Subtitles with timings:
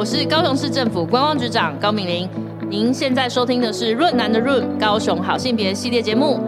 [0.00, 2.26] 我是高雄市政府观光局长高敏玲。
[2.70, 6.40] 您现在收听的是《润南的润高雄好性别》系列节目。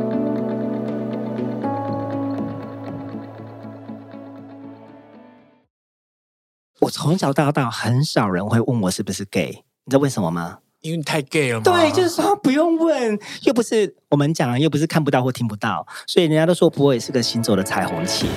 [6.81, 10.61] 我从小到大很少人会问我是不是 gay，你知道为什么吗？
[10.81, 11.65] 因为你太 gay 了吗？
[11.65, 18.29] 对，就是说不用问，又不是我们讲，又不是看不到或听不到，所以人家都说柏伟是个行走的彩虹旗。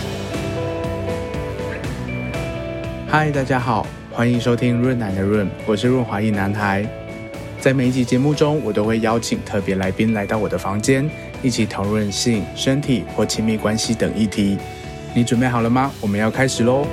[3.08, 6.88] 嗨，大家好，欢迎收听润男的润，我是润滑一男孩。
[7.60, 11.10] 在每一集节目中，我都会邀请特别来宾来到我的房间，
[11.44, 14.58] 一起讨论性、身体或亲密关系等议题。
[15.14, 15.92] 你准备好了吗？
[16.00, 16.88] 我们要开始喽！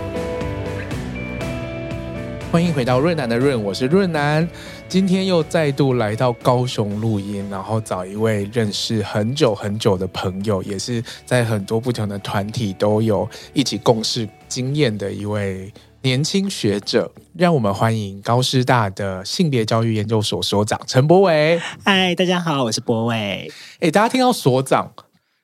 [2.50, 4.46] 欢迎回到润男的润，我是润男。
[4.88, 15.72] 今天又再度来到高雄录音，然后找一位认识很久很久的朋友，也是在很多不同的团体都有一起共事经验的一位
[16.02, 17.12] 年轻学者。
[17.34, 21.59] 让我们欢迎高师大的性别教育研究所所长陈博伟。
[21.83, 23.50] 嗨，大家好，我是博伟。
[23.81, 24.92] 哎，大家听到所长，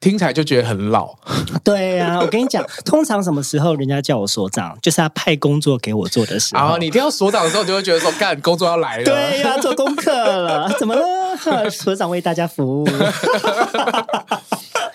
[0.00, 1.12] 听起来就觉得很老，
[1.64, 6.64] 对呀、啊，我跟你讲， 通常什么时候人家叫我所长，就是他派工作给我做的时候。
[6.64, 11.69] 啊，你听到所长的时候，就会觉得说，干工作要来了，对呀、啊， 做功课了，怎么了？
[11.70, 12.88] 所长为大家服务。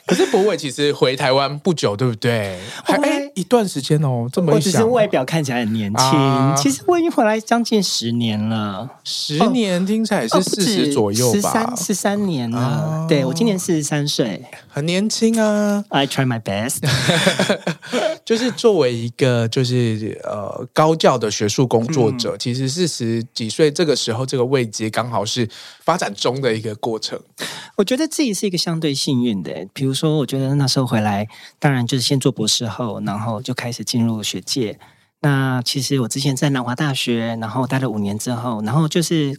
[0.05, 2.59] 可是博伟其实回台湾不久，对不对？
[2.83, 8.87] 还哎，一段时间哦，这么一想，我只是外表看起来很年轻，啊、其实我已经回来将近十年了。
[9.03, 11.33] 十年听起来是四十左右吧？
[11.35, 12.59] 十三十三年了。
[12.59, 15.83] 啊、对，我今年四十三岁，很年轻啊。
[15.89, 16.77] I try my best。
[18.23, 25.49] 就是作为一个就是呃高教的学术工作者，嗯、其实四十几岁这个时候这个位阶刚好是
[25.81, 27.19] 发展中的一个过程。
[27.75, 30.03] 我觉得自己是一个相对幸运的，比如说。
[30.03, 31.25] 说我觉得那时候回来，
[31.59, 34.77] 当然就是先做博士后，然后就开始进入学界。
[35.21, 39.33] 那其实我之前在南华大学，然后待了五年之后，然后就是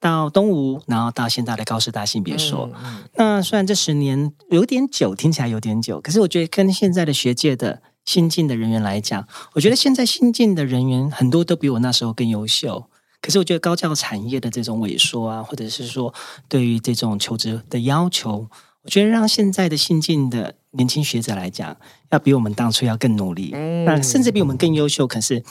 [0.00, 2.70] 到东吴，然后到现在的高师大性别所。
[2.74, 12.84] 嗯嗯、那虽然这十年有点久，听起来有点久，可是我觉得跟现在的学界的新进的人员来讲，我觉得现在新进的人员很多都比我那时候更优秀。
[13.20, 16.14] 可是我觉得高教产业的这种萎缩啊，或者是说
[16.48, 18.48] 对于这种求职的要求。
[18.84, 21.76] 我觉得让现在的新进的年轻学者来讲，
[22.10, 25.42] 要比我们当初要更努力，嗯、那甚至比我们更优秀，可是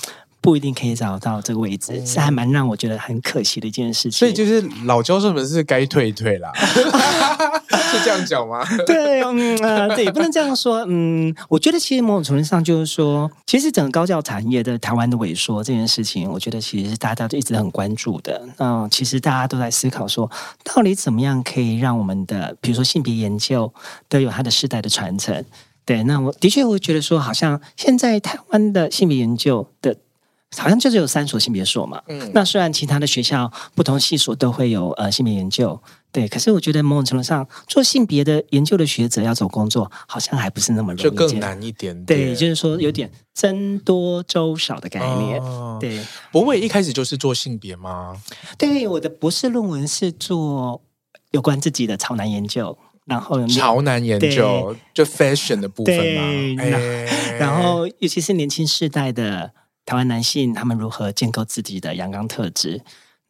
[0.42, 4.12] 不一定可以找到这个位置，嗯、是还蛮让我觉得很可惜的一件事情。
[4.12, 6.52] 所以就是老教授们是该退一退啦。
[7.90, 8.66] 是这样讲吗？
[8.86, 10.86] 对，嗯，呃，对，不能这样说。
[10.90, 18.42] 嗯，我觉得其实某种程度上就是说，其实整个高教产业的台湾的萎缩这件事情，我觉得其实是大家都一直很关注的。
[18.58, 20.30] 嗯，其实大家都在思考说，
[20.66, 23.74] 到底怎么样可以让我们的，比如说性别研究
[24.10, 25.44] 都有它的世代的传承。
[25.86, 29.96] 对，那我的确会觉得说，好像现在台湾的性别研究的。
[30.56, 42.06] 好像就是有三所性别所嘛，嗯，那虽然其他的学校不同系所都会有呃性别研究，对，可是我觉得某种程度上做性别的研究的学者要走工作，好像还不是那么容易，就更难一点点。
[42.06, 45.38] 对，就是说有点僧多粥少的概念。
[45.42, 48.16] 哦、对，博伟一开始就是做性别吗？
[48.58, 50.82] 对，我的博士论文是做
[51.32, 59.52] 有关自己的潮男研究，然后潮男研究就 fashion 的部分嘛，对哎、然后尤其是年轻世代的。
[59.88, 62.82] 台湾男性他们如何建构自己的阳刚特质？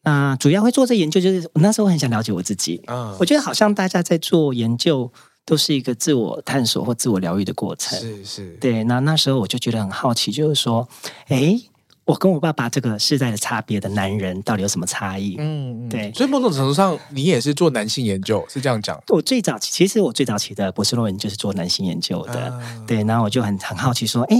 [0.01, 2.81] 那主要会做这研究，就是我那时候很想了解我自己。
[2.87, 5.11] 嗯，我觉得好像大家在做研究
[5.45, 7.99] 都是一个自我探索或自我疗愈的过程。
[7.99, 8.83] 是是，对。
[8.85, 10.87] 那那时候我就觉得很好奇，就是说，
[11.27, 11.59] 哎，
[12.05, 15.35] 我跟我爸爸这个世代的差别的男人到底有什么差异？
[15.37, 16.11] 嗯，嗯对。
[16.13, 18.99] 所以某种程度上，你也是做男性研究，是这样讲？
[19.09, 22.57] 我最早，其实我最早期的博士论文就是做男性研究的。
[22.61, 24.37] 嗯、对，然后我就很很好奇，说，哎。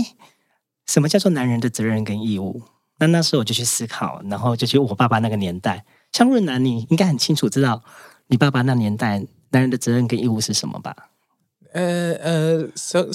[0.88, 2.64] 什么叫做男人的责任跟义务？
[3.00, 7.84] 那那时候我就去思考，然后就去我爸爸那个年代，像润南，你应该很清楚知道
[8.28, 10.96] 你爸爸那年代男人的责任跟义务是什么吧？
[11.74, 13.08] 呃呃，生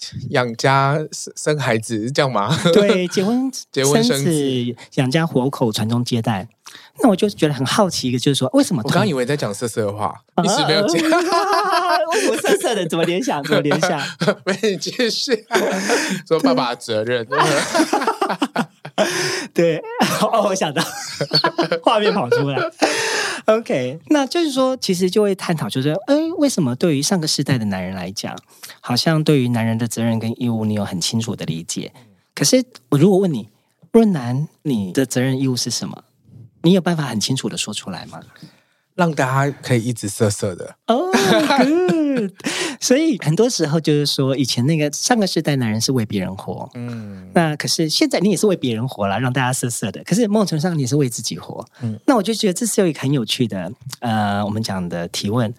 [0.30, 2.56] 养家生生孩子是这样吗？
[2.72, 4.30] 对，结婚 结婚生子
[4.94, 6.48] 养家活口传宗接代。
[7.00, 8.82] 那我就觉得很好奇，一个就是说，为什么？
[8.84, 10.14] 我刚以为在讲色色的话，
[10.44, 11.00] 一直没有讲。
[12.10, 12.86] 为什么色色的？
[12.86, 13.42] 怎么联想？
[13.42, 13.98] 怎么联想？
[14.44, 15.46] 没你继续
[16.26, 17.26] 说爸爸的责任。
[19.54, 19.78] 对，
[20.20, 20.82] 哦，我想到
[21.82, 22.58] 画面跑出来。
[23.48, 28.36] OK，那就是说，其实就会探讨，就是哎，为什么对于上个世代的男人来讲，
[28.80, 31.90] 好像对于男人的责任跟义务，你有很清楚的理解。
[32.34, 33.48] 可是我如果问你，
[33.90, 36.04] 润男，你的责任义务是什么？
[36.62, 38.20] 你有办法很清楚的说出来吗？
[38.94, 41.14] 让大家可以一直色色的哦，oh.
[42.80, 50.02] 所以很多时候就是说，以前那个上个世代男人是为别人活，嗯，那可是现在你也是为别人活了，让大家色色的。
[50.04, 55.52] 可是某种程度上你是为自己活，嗯，那我就觉得这是有一个很有趣的，呃，我们讲的提问。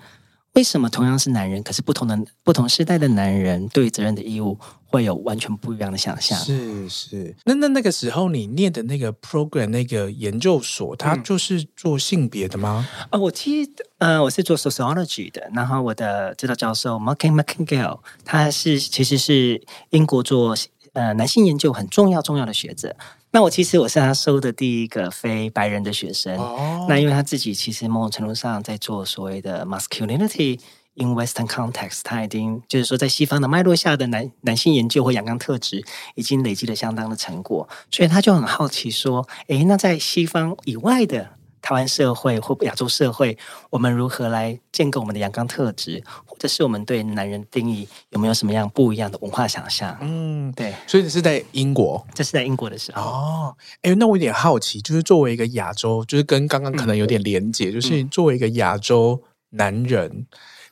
[0.59, 6.37] 为什么同样是男人，可是不同的不同时代的男人对于责任的义务会有完全不一样的想象？
[6.37, 12.85] 是是，那那那个时候你念的那个 program 那个研究所，它就是做性别的吗？
[13.09, 20.53] 啊、我其实呃，我是做 sociology 的，然后我的指导教授 Malcolm McGill，他是其实是英国做
[20.91, 22.97] 呃男性研究很重要重要的学者。
[23.31, 26.35] 那我其实我是他收的第一个非白人的学生。
[26.37, 30.59] 哦，那因为他自己其实某种程度上在做所谓的 masculinity
[30.95, 35.85] in Western context，他已经就是说在西方的脉络下的男男性研究或阳刚特质
[36.15, 41.38] 已经累积了相当的成果，所以他就很好奇说，诶，那在西方以外的。
[41.61, 43.37] 台湾社会或亚洲社会，
[43.69, 49.97] 我们如何来建构我们的阳刚特质，或者是我们对男人定义有没有什么样不一样的文化想象？
[50.01, 50.73] 嗯，对。
[50.87, 53.01] 所以是在英国，这是在英国的时候。
[53.01, 59.21] 哦，哎，那我有点好奇，就是作为一个亚洲，就是跟刚刚可能有点连结，嗯、就是作为一个亚洲
[59.51, 60.27] 男人，嗯、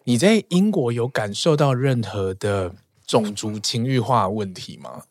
[0.05, 2.73] 你在英国有感受到任何的
[3.05, 5.03] 种族情欲化问题吗？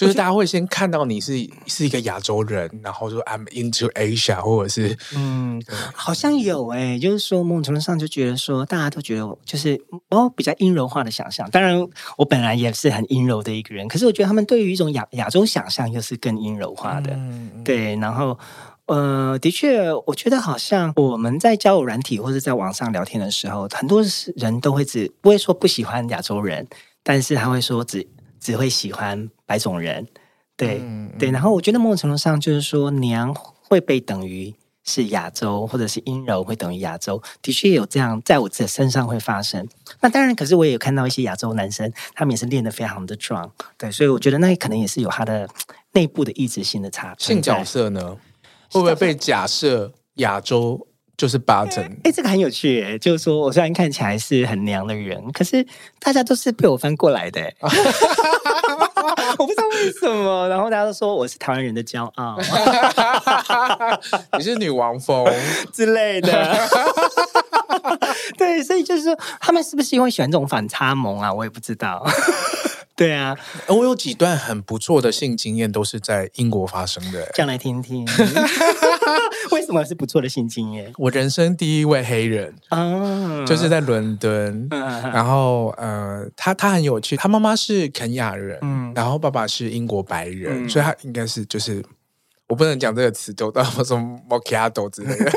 [0.00, 1.32] 就是大家会先看到你是
[1.66, 5.62] 是一个亚洲人，然后说 I'm into Asia，或者是嗯，
[5.92, 11.46] 好像有诶、欸，就是说某种程度上就觉得说，大家都觉得就是哦比较阴柔化的想象。
[11.50, 11.78] 当然，
[12.16, 17.12] 我本来也是很阴柔的一个人，可是我觉得他们对于一种亚亚洲想象又是更阴柔化的。
[17.12, 18.38] 嗯、对，然后
[18.86, 24.02] 呃，的确，我觉得好像我们在交友软体或者在网上聊天的时候，很多
[24.36, 26.66] 人都会只不会说不喜欢亚洲人，
[27.02, 28.08] 但是他会说只。
[28.42, 30.06] 只会喜欢白种人，
[30.56, 31.28] 对、嗯、对。
[31.32, 34.54] 然后我觉得某种程度上就是说，娘会被等于
[34.84, 39.68] 是亚洲，或者是阴柔会等于亚洲，的确有这样在我自己身上会发生。
[40.00, 43.90] 那当然，可是我也有看到一些亚洲男生，他们也是练得非常的壮，对。
[43.90, 45.48] 所以我觉得那可能也是有他的
[45.94, 47.12] 内部的意志性的差。
[47.18, 48.16] 性角色呢，
[48.70, 50.86] 会不会被假设亚洲？
[51.16, 55.62] 就是八成，哎、欸，这个很有趣，哎，就是说我虽然看起来是很娘的人，可是
[55.98, 57.42] 大家都是被我翻过来的，
[59.38, 62.38] 我不知道为什么，然后大家都说我是台湾人的骄傲，
[64.38, 65.26] 你是女王风
[65.72, 66.56] 之类的，
[68.36, 71.32] 对，所以就是说他们是不是因为喜欢这种反差萌啊？
[71.32, 72.04] 我也不知道。
[72.96, 73.34] 对啊，
[73.66, 77.30] 我有几段很不错的性经验，都是在英国发生的。
[77.32, 78.06] 讲来听听，
[79.52, 80.92] 为什么是不错的性经验？
[80.98, 84.68] 我人生第一位黑人啊，就是在伦敦。
[84.70, 91.84] 然后呃，他他很有趣，他妈妈是肯雅人，嗯，然后爸爸是英国白人，所以他应该是就是。
[92.50, 95.30] 我不能讲这个词，都到 什么 Macchiato 之类的。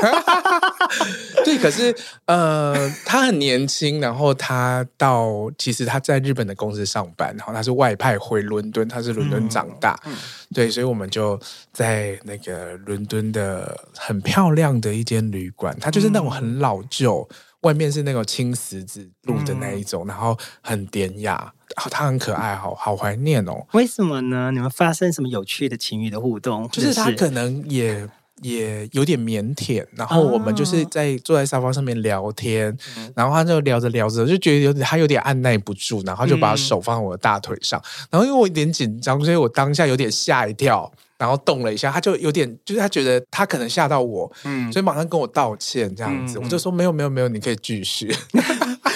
[1.44, 1.94] 对，可是
[2.26, 2.74] 呃，
[3.06, 10.16] 他很年轻，然后他到其实他在日本的公司上班，然后他是外派回伦敦，他是伦敦长大，嗯嗯、
[10.52, 11.38] 对，所以我们就
[11.72, 17.26] 在那个伦敦的很漂亮的一间旅馆，它就是那种很老旧。
[17.30, 21.50] 嗯外面是那种青石子路的那一种，嗯、然后很典雅，
[21.90, 23.66] 他很可爱，好好怀念哦。
[23.72, 24.50] 为什么呢？
[24.52, 26.68] 你们发生什么有趣的情侣的互动？
[26.70, 28.08] 就是他可能也
[28.42, 40.90] 也有点腼腆，然后我们就是在坐在沙发上面聊天，嗯、然后他就聊着聊着就觉得有点他有点按捺不住，然后就把手放在我的大腿上，嗯、然后因为我有点紧张，所以我当下有点吓一跳。
[41.16, 46.38] 然后动了一下，他就有点，就是他觉得他可能吓到我，嗯，所以马上跟我道歉这样子。
[46.38, 48.12] 嗯、我就说没有没有没有，你可以继续。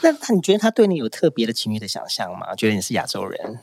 [0.00, 2.54] 那那你觉得他对你有特别的情欲的想象吗？
[2.54, 3.58] 觉得你是亚洲人？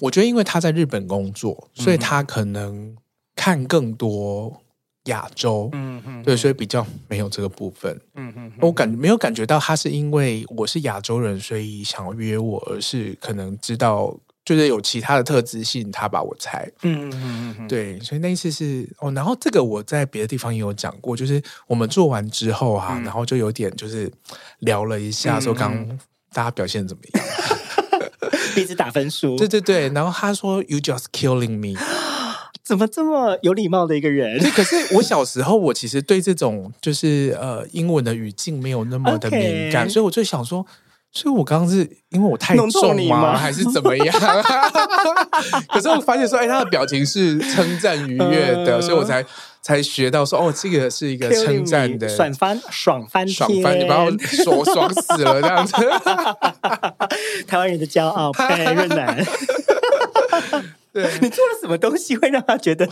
[0.00, 2.96] 我觉得因为他在日本工作，所以他可能
[3.36, 4.62] 看更多
[5.04, 14.16] 亚洲，嗯嗯，对，所以比较没有这个部分，嗯嗯，我感没有感觉到他是因为我是亚洲人，所以想要约我，而是可能知道。
[14.44, 24.10] 就是有其他的特质性，他把我猜，嗯嗯嗯嗯，对，所以那一次是哦，然后这个我在别的地方也有讲过，就是我们做完之后哈、啊，嗯、然后就有点就是
[24.58, 25.98] 聊了一下，说刚刚
[26.32, 27.24] 大家表现怎么样，
[28.54, 31.78] 彼此打分数，对对对，然后他说 You just killing me，
[32.64, 34.40] 怎么这么有礼貌的一个人？
[34.40, 40.66] 对可是我小时候我其实对这种就是呃英文的语境没有那么的敏感.所以我就想说。
[41.14, 44.14] 所以，我刚刚是因为我太重吗，吗还是怎么样？
[45.68, 49.22] 可是我发现说，哎，他的表情是称赞愉悦的，呃、所以我才
[49.60, 55.74] 才学到说，哦，这个是一个称赞的，爽翻，爽翻，爽翻，你把我说爽死了这样子。
[57.46, 59.22] 台湾人的骄傲，佩润男。
[60.94, 62.88] 对，你做了什么东西会让他觉得？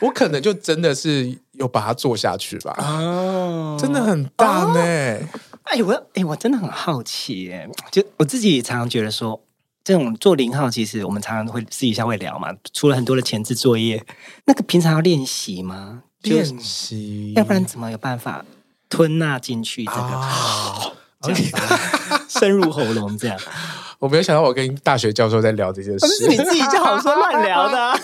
[0.00, 2.74] 我可能就真的是有把它做下去吧。
[2.78, 5.18] 哦，真的很大呢。
[5.34, 9.40] 哦哎，我哎，我真的很好奇，哎，就我自己常常觉得说，
[9.84, 12.48] 这种做零号，其实我们常常会私底下会聊嘛。
[12.72, 14.04] 除了很多的前置作业，
[14.44, 16.02] 那个平常要练习吗？
[16.22, 18.44] 练习，要不然怎么有办法
[18.88, 19.98] 吞纳进去这个？
[20.00, 20.78] 啊、
[21.22, 21.40] 这样
[22.28, 23.38] 深入喉咙这样。
[23.98, 27.98] 我没有想到，我跟大学教授在聊这件事，是你自己就好说乱聊的、啊。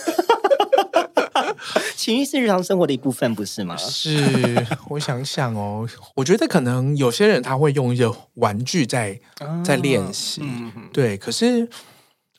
[1.99, 3.77] 情欲是日常生活的一部分，不是吗？
[3.77, 11.19] 是，我想想哦，我觉得可能有些人他会用一些玩具在、哦、在练习，嗯、对。
[11.19, 11.69] 可是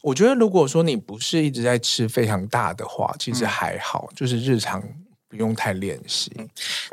[0.02, 4.82] 我觉得，如果说你不是一直在吃非常大的话，其实还好，嗯、就是日常
[5.28, 6.32] 不用太练习。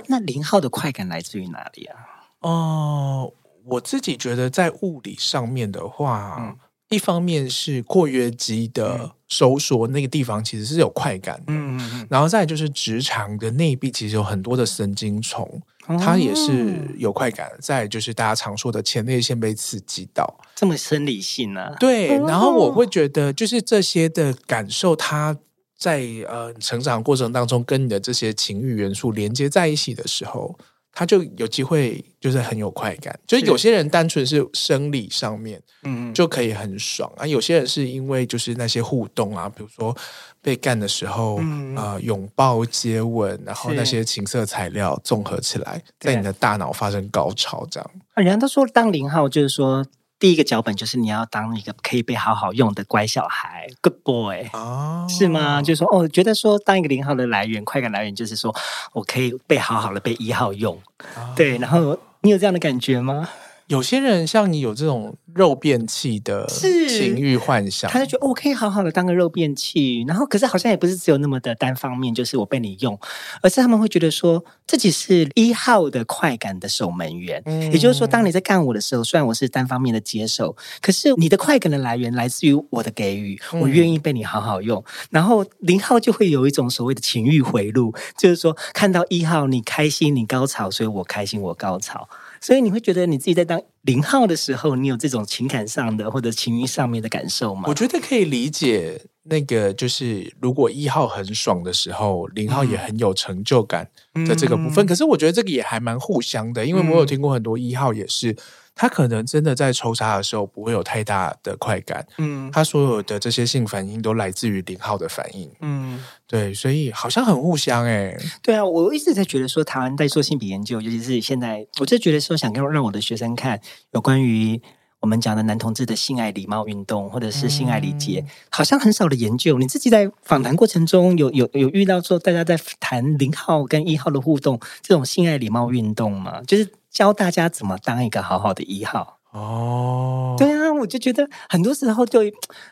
[0.09, 1.97] 那零号的快感来自于哪里啊？
[2.41, 3.33] 哦、呃，
[3.65, 6.37] 我自己觉得在物理上面的话。
[6.41, 15.61] 嗯一方面是括约肌的收缩，那个地方其实是有快感的，嗯嗯嗯，然后再就是直肠的内壁其实有很多的神经丛，
[15.99, 17.51] 它也是有快感。
[17.61, 21.75] 再就是大家常说的前列腺被刺激到，这么生理性呢？
[21.81, 22.17] 对。
[22.19, 25.37] 然后我会觉得，就是这些的感受，它
[25.77, 30.57] 在呃成长过程当中跟你的这些情欲元素连接在一起的时候。
[30.99, 33.15] 他就有机会，就是很有快感。
[33.27, 37.27] 就是有些人单纯是生理上面，嗯，就可以很爽啊。
[37.27, 39.95] 有些人是因为就是那些互动啊，比如说
[40.41, 47.91] 被干的时候，嗯、呃，拥抱、接吻，然后那些情色材料综合起来，在你的大脑发生高潮，这样。
[48.15, 49.85] 啊，人家都说当零号就是说。
[50.19, 55.61] 第一个脚本就是你要当一个可以被好好用的乖小孩，good boy，哦，是吗？
[55.61, 58.55] 就是说，哦，觉得说当一个零号的来源，快感来源就是说
[58.93, 60.75] 我可以被好好的被一号用，
[61.17, 61.59] 哦，对。
[61.59, 63.29] 然后你有这样的感觉吗？
[63.69, 72.99] 有些人像你有这种肉便器的情欲幻想，他就觉得我可以好好的当个肉便器，然后可是好像也不是只有那么的单方面，就是我被你用，
[73.43, 92.09] 而是他们会觉得说自己是一号的快感的守门员，嗯、也就是说，当你在干我的时候，虽然我是单方面的接受，可是你的快感的来源来自于我的给予，我愿意被你好好用，嗯、然后零号就会有一种所谓的情欲回路，就是说看到一号你开心你高潮，所以我开心我高潮。
[92.47, 97.65] 所以你会觉得你自己在当零号的时候，你有这种情感上的或者情欲上面的感受吗？
[97.67, 103.91] 我觉得可以理解，那个就是如果一号很爽的时候，零号也很有成就感
[104.29, 104.87] 的这个部分。
[104.87, 108.37] 嗯、可是我觉得这个也还蛮互相的，因为我有听过很多一号也是。
[108.79, 123.59] 他可能真的在抽查的时候不会有太大的快感，嗯，他所有的这些性反应都来自于零号的反应，嗯，对，所以好像很互相哎、欸，对啊，我一直在觉得说台湾在做性别研究，尤其是现在，我就觉得说想跟让我的学生看
[123.93, 124.61] 有关于
[125.01, 129.57] 我们讲的男同志的性爱礼貌运动或者是性爱礼节，嗯、好像很少的研究。
[129.59, 136.43] 你自己在访谈过程中有有有遇到说大家在谈零号跟一号的互动这种性爱礼貌运动吗？
[136.47, 136.69] 就是。
[136.97, 142.21] 教大家怎么当一个好好的一号哦，对啊，我就觉得很多时候就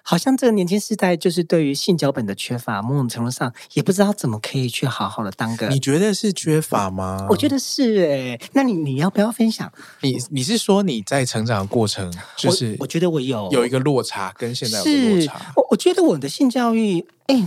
[0.02, 5.68] 好像这个年轻世代就是对于性脚本的缺乏，某种程度上也不知道怎么可以去好好的当个。
[5.68, 7.26] 你觉得是缺乏吗？
[7.28, 9.70] 我觉得是哎、欸，那你你要不要分享？
[10.00, 15.52] 你你是说你在成长的过程，就是我，我觉得我有有一个落差，跟现在有个落差。
[15.56, 17.46] 我我觉得我的性教育，哎，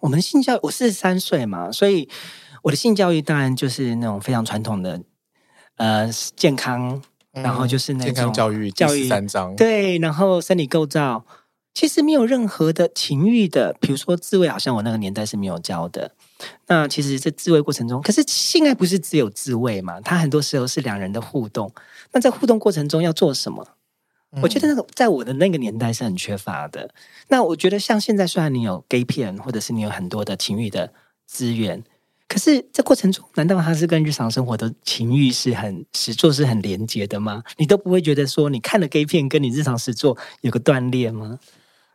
[0.00, 2.06] 我们性教育，我四十三岁嘛，所以
[2.60, 5.00] 我的性教育当然就是那种非常传统的。
[5.76, 7.02] 呃，健康，
[7.32, 11.24] 然后就是那种、嗯、健康教育，教育三章对，然后生理构造，
[11.74, 16.12] 其实没有任何的情欲的，比如说自慰，好像我那个年代是没有教的。
[16.68, 20.00] 那其实，在自慰过程中，可是性爱不是只有自慰嘛？
[20.00, 21.72] 它很多时候是两人的互动。
[22.12, 23.66] 那在互动过程中要做什么？
[24.30, 26.88] 嗯、我觉得那个在我的那个年代是很缺乏的。
[27.28, 30.92] 那我觉得像现在，虽然你有 gay 片，或者是你有很多的情欲的
[31.26, 31.82] 资源。
[32.28, 37.42] 可是这过程中，难道他是跟日常生活的情欲是很实作是很连接的吗？
[37.58, 41.38] 你都不会觉得说你看了 gay 片跟你日常实作有个断裂吗？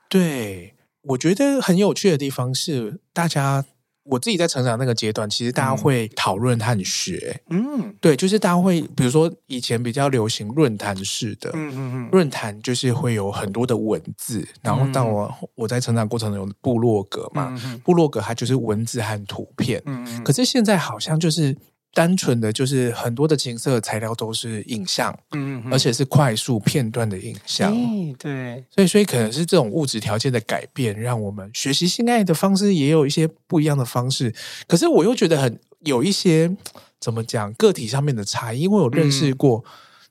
[0.10, 3.66] 对，我觉得很有趣的地方是大家。
[4.10, 21.56] 我自己在成长那个阶段，其实大家会讨论和学，嗯，对，就是大家会，比如说以前比较流行论坛式的，嗯嗯嗯，论坛就是会有很多的文字，然后到我我在成长过程中有部落格嘛，部落格它就是文字和图片，嗯，可是现在好像就是。
[21.91, 34.34] 单纯的就是很多的情色材料都是影像，嗯，而且是快速片段的影像，欸、对，所以所以可能是这种物质条件的改变，让我们学习性爱的方式也有一些不一样的方式。
[34.67, 36.55] 可是我又觉得很有一些
[37.00, 39.65] 怎么讲个体上面的差异，因为我认识过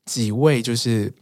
[0.05, 1.15] 几位就是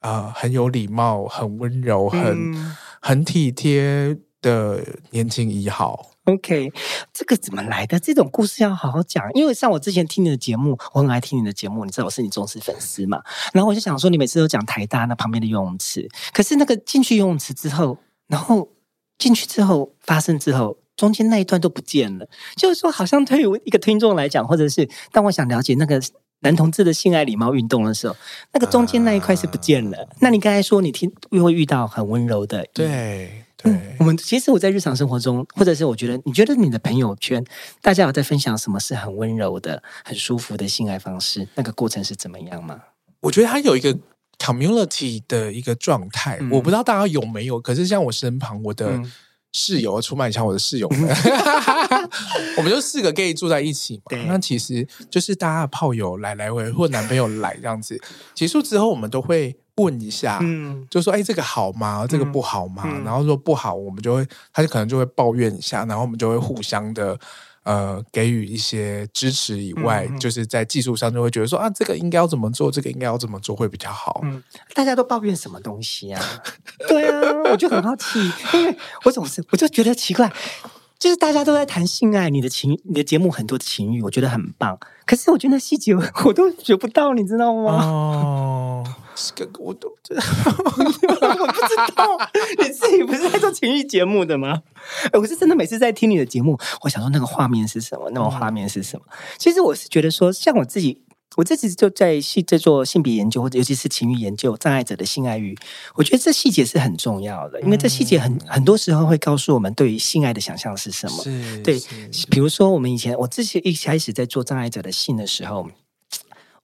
[0.00, 2.20] 啊、呃、很有礼貌、很温柔、很、
[2.52, 6.10] 嗯、很体贴的年轻一号。
[6.32, 6.72] OK，
[7.12, 8.00] 这个怎么来的？
[8.00, 9.30] 这种故事要好好讲。
[9.34, 13.22] 因为像我之前听你的节目，我很爱听你的节目，你知道我是你忠实粉丝嘛。
[13.52, 18.66] 然后我就想说，你每次都讲台大那旁边的游泳池，可是那个进去游泳池之后，然后
[19.18, 22.26] 进去之后发生之后，中间那一段都不见了。
[22.56, 26.00] 就是说，好像对于一个听众来讲，或者是当我想了解那个
[26.40, 28.16] 男同志的性爱礼貌运动的时候，
[28.52, 29.98] 那个中间那一块是不见了。
[29.98, 33.43] Uh、那你刚才说你听又会遇到很温柔的，对。
[33.64, 37.42] 嗯，我们其实我在日常生活中，或者是我觉得，你觉得你的朋友圈，
[37.80, 41.48] 大家有在分享什么是很温柔的、很舒服的性爱方式？
[41.54, 42.78] 那个过程是怎么样吗？
[43.20, 43.96] 我觉得它有一个
[44.38, 47.58] community 的一个状态，嗯、我不知道大家有没有。
[47.58, 49.00] 可是像我身旁，我的
[49.52, 52.10] 室友，出卖一下我的室友 们，嗯、
[52.58, 54.18] 我们就四个 gay 住在一起嘛。
[54.26, 57.98] 那其实就是大家的炮友来来回，或男朋友来这样子，
[58.34, 59.56] 结束之后，我们都会。
[59.76, 62.06] 问一下，嗯，就说哎，这个好吗？
[62.08, 62.84] 这个不好吗？
[62.86, 67.18] 嗯、然后说不好，我们就会，他就可能就会抱怨一下，然后我们就会互相的
[67.64, 74.20] 呃给予一些支持以外，嗯、就是在技术上就会觉得说啊，这个应该要怎么做，这个应该要怎么做会比较好。
[74.22, 74.42] 嗯，
[74.74, 76.22] 大家都抱怨什么东西啊？
[76.88, 78.20] 对啊，我就很好奇，
[78.52, 80.32] 因为我总是我就觉得奇怪，
[80.98, 85.94] 就是大家都在谈性爱，你的情，你的节目很多的情欲，我觉得很棒，可是我觉得那细节
[86.24, 87.84] 我都学不到，你知道吗？
[87.84, 88.84] 哦。
[89.36, 90.22] 这 个我都知道，
[90.64, 92.18] 我不知道，
[92.58, 94.60] 你自己不是在做情欲节目的吗？
[95.12, 99.06] 我是真的每次在听你的节目，我想说那个画面是什么，那个画面是什么？
[99.38, 101.00] 其实我是觉得说，像我自己，
[101.36, 105.56] 我自己就在细在做性别研究，或者尤其是情欲研究，障碍者的性爱欲，
[105.94, 111.22] 我觉得这细节是很重要的，因为这细节很很多时候会告诉我们对于性爱的想象是什么。
[111.22, 111.80] 是对，
[112.30, 115.68] 比如说我们以前我自己一开始在做障碍者的性的时候。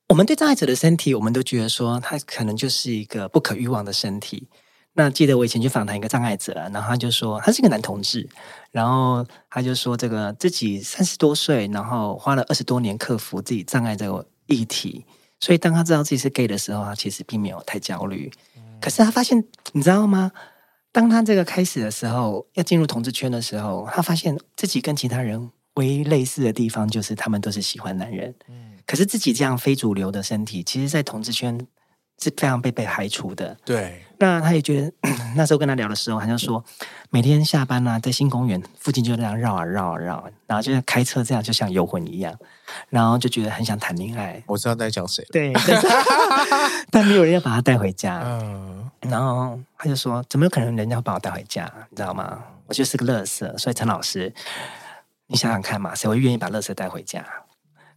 [0.09, 4.49] 我们对障碍者的身体，我们都觉得说他可能就是一个不可欲望的身体。
[4.95, 8.29] 那记得我以前去访谈一个障碍者，然后他就说他是一个男同志，
[8.73, 15.07] 然后他就说这个自己三十多岁，然后花了二十多年克服自己障碍这个议题。
[15.41, 18.31] 所以当他知道自己是 gay 的时候，他其实并没有太焦虑。
[18.79, 19.43] 可是他发现，
[19.73, 20.31] 你知道吗？
[20.93, 28.35] 当他这个开始的时候，要进入同志圈的时候，他发现自己跟其他人唯一类似的地方，就是他们都是喜欢男人。
[28.87, 31.59] 可是自己这样非主流的身体，其实，在同志圈
[32.23, 33.57] 是非常被被排除的。
[33.65, 34.93] 对，那他也觉得，
[35.35, 36.63] 那时候跟他聊的时候，他就说，
[37.09, 42.33] 每天下班呢、啊，在新公园附近就这样绕啊绕啊绕，然后就像开车这样，就像游魂一样，
[42.91, 44.43] 然后就觉得很想谈恋爱。
[44.47, 45.55] 我知道在讲谁，对，
[46.93, 48.21] 但没有人要把他带回家。
[48.23, 51.71] 嗯，然后他就说，怎么有可能人家会把我带回家？
[51.89, 52.39] 你知道吗？
[52.67, 53.57] 我就是个乐色。
[53.57, 54.31] 所以陈老师，
[55.29, 57.25] 你想想看嘛，谁会愿意把乐色带回家？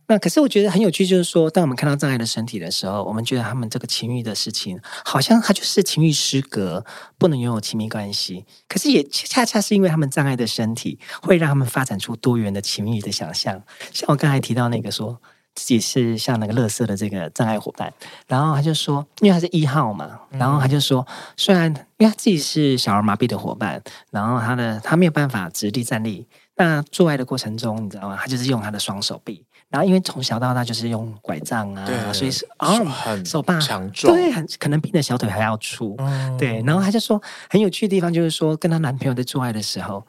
[0.07, 6.85] 那可是我觉得很有趣，就是说，当我们看到障碍的身体的时候，我们觉得他们这个情欲的事情，好像他就是情欲失格，
[7.17, 8.45] 不能拥有亲密关系。
[8.67, 13.61] 可是也恰恰是因为他们障碍的身体，会让他们发展出多元的情欲的想象。
[13.93, 15.17] 像我刚才提到那个说
[15.55, 17.93] 自己是像那个乐色的这个障碍伙伴，
[18.27, 28.17] 然后他就说，因为他是一号嘛，然后他就说，虽然因为他自己是小儿麻痹的伙伴，然后他的他没有办法直立站立，那做爱的过程中，你知道吗？
[28.19, 29.45] 他就是用他的双手臂。
[29.73, 36.61] 然后，因为从小到大就是用拐杖啊，对所以是啊，哦、手把强壮，对，很可能比你的小腿还要粗，嗯、对。
[36.61, 40.05] 然后他就说，很有趣的地方就是说，跟她男朋友在做爱的时候，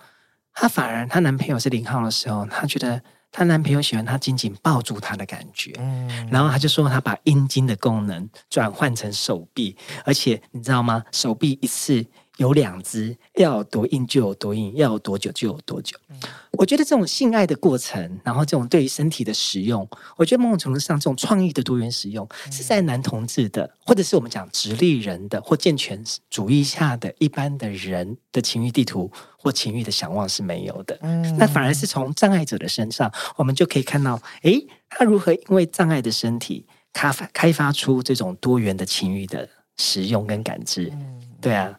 [0.53, 3.01] 她反而她男朋友是零号的时候，她觉得
[3.33, 6.29] 她男朋友喜欢她紧紧抱住她的感觉，嗯。
[6.31, 9.75] 然后她就说，她把阴茎的功能转换成手臂，
[10.05, 11.03] 而且你知道吗？
[11.11, 12.05] 手臂一次。
[12.39, 15.97] 有两只，要有多硬就有多硬，要有多久就有多久。
[16.09, 16.19] 嗯、
[16.53, 30.99] 我觉得这种性爱的过程，然后这种对于身体的使用，我觉得某种程度上，这种创意的多元使用，嗯、是在男同志的，或者是我们讲直立人的或健全主义下的一般的人的情欲地图或情欲的想望是没有的。
[31.03, 40.91] 嗯、那反而是从障碍者的身上，我们就可以看到，诶，他如何因为障碍的身体，开发开发出这种多元的情欲的使用跟感知。
[40.93, 41.79] 嗯、对啊。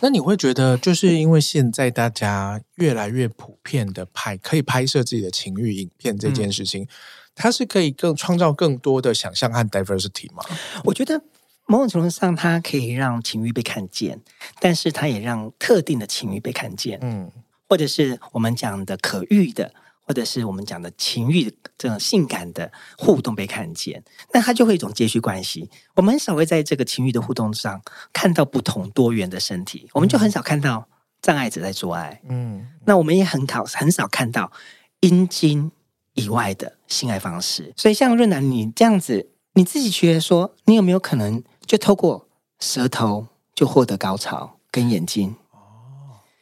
[0.00, 6.88] 那你会觉得，就是因为现在大家越来越普遍的拍可以拍摄自己的情欲影片这件事情，嗯、
[7.34, 10.42] 它是可以更创造更多的想象和 diversity 吗？
[10.84, 11.22] 我觉得
[11.66, 14.20] 某种程度上，它可以让情欲被看见，
[14.58, 17.30] 但是它也让特定的情欲被看见，嗯，
[17.68, 19.72] 或者是我们讲的可遇的。
[20.02, 25.70] 或者是我们讲的情欲这种性感的互动被看见，那它就会一种接续关系。
[25.94, 27.80] 我们很少会在这个情欲的互动上
[28.12, 30.86] 看到不同多元的身体，我们就很少看到
[31.22, 32.20] 障碍者在做爱。
[32.28, 34.52] 嗯，那我们也很少很少看到
[35.00, 35.72] 阴茎
[36.12, 37.72] 以外的性爱方式。
[37.78, 45.34] 所以，像润南，你这样子，你自己觉得说，你有没有可能就透过舌头就获得高潮跟眼睛？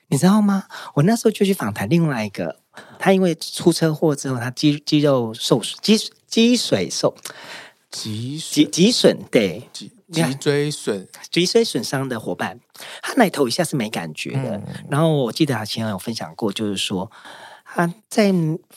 [0.08, 0.64] 你知道吗？
[0.94, 2.60] 我那时候就去访谈另外一个，
[2.98, 7.14] 他因为出车祸之后，他肌肌肉受肌肌水受
[7.90, 12.58] 脊脊脊损，对，脊脊椎损脊髓损伤的伙伴，
[13.02, 14.56] 他奶头一下是没感觉的。
[14.56, 17.10] 嗯、然后我记得他前有分享过，就是说
[17.64, 18.32] 他在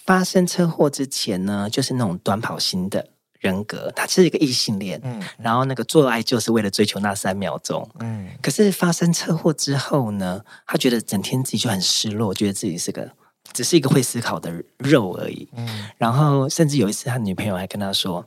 [0.06, 3.08] 发生车祸之前呢，就是那种短跑型的。
[3.42, 13.12] 人格，他是一个异性恋，嗯，然后那个做爱就是为了追求那三秒钟，嗯，可是发生车祸之后呢，他觉得整天自己就很失落，觉得自己是个
[13.54, 18.26] 只是一个会思考的肉而已，嗯，然后甚至有一次他女朋友还跟他说：“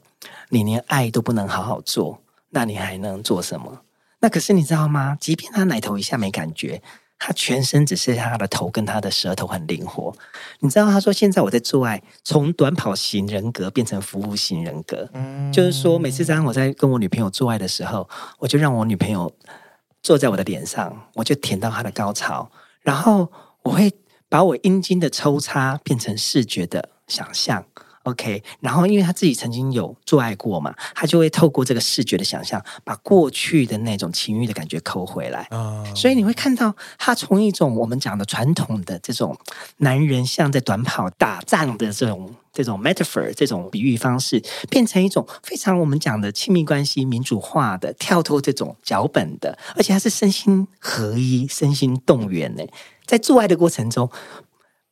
[0.51, 3.81] 你连爱都不能好好做，那你还能做什么？”
[4.21, 5.17] 那可是你知道吗？
[5.21, 6.83] 即便他奶头一下没感觉。
[7.17, 10.15] 他全身只剩下他的头跟他的舌头很灵活，
[10.59, 10.85] 你知道？
[10.87, 18.07] 他说现在我在做爱，从短跑型人格变成服务型人格，嗯，就是说每次当我在跟我女朋友做爱的时候，
[18.39, 19.33] 我就让我女朋友
[20.03, 22.51] 坐在我的脸上，我就舔到她的高潮，
[22.83, 23.31] 然后
[23.63, 23.91] 我会
[24.29, 27.67] 把我阴茎的抽插变成视觉的想象。
[28.05, 35.47] OK，然后因为他自己曾经有做爱过嘛，他就会透过这个视觉的想象，把过去的那种情欲的感觉抠回来。
[35.51, 35.87] Oh.
[35.97, 39.37] 所以你会看到他从一种我们讲的传统的这种
[39.79, 52.63] 男人像在短跑打仗的这种这种 metaphor 这种比喻方式，变成一种非常我们讲的亲密关系民主化的跳脱这种脚本的，而且他是身心合一、身心动员呢，
[53.07, 54.11] 在做爱的过程中。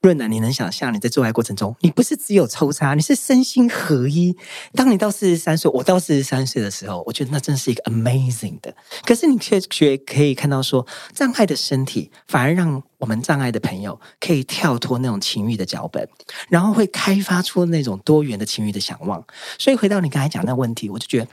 [0.03, 4.37] 润男，你能想象你在做爱过程中，你不是只有抽插，你是身心合一。
[4.75, 8.75] 当你到四十三岁，我到四十三岁的时候，我觉得那真是一个 amazing 的。
[9.05, 10.85] 可是你却却可以看到说，
[11.15, 16.09] 障碍的身体反而让我们障碍的朋友可以跳脱那种情欲的脚本，
[16.49, 19.25] 然后会开发出那种多元的情欲的想望。
[19.57, 21.29] 所以回到你刚才讲那问题，我就觉得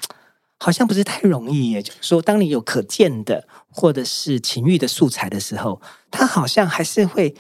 [0.60, 1.82] 好像不是太容易耶。
[1.82, 7.34] 就是说，当你有可见的或者是情欲的素材的时候，它好像还是会。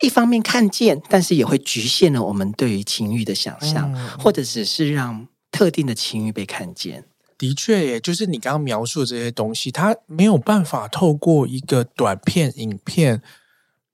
[0.00, 7.04] 一方面看见，但是也会局限了我们对于情欲的想象，嗯、或者只是让特定的情欲被看见。
[7.36, 13.22] 的确，也就是你刚刚描述的这些东西，它没有办法透过一个短片、影片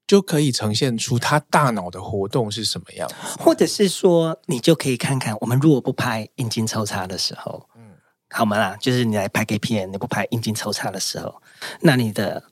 [0.05, 3.09] 就可以呈现出他大脑的活动是什么样。
[3.39, 7.81] 或者是说，你就可以看看，我们如果不拍阴茎抽插的时候，嗯，
[8.29, 8.77] 好吗啦？
[8.79, 11.41] 就是你来拍 A 片，你不拍阴茎抽插的时候，
[11.81, 12.43] 那你的。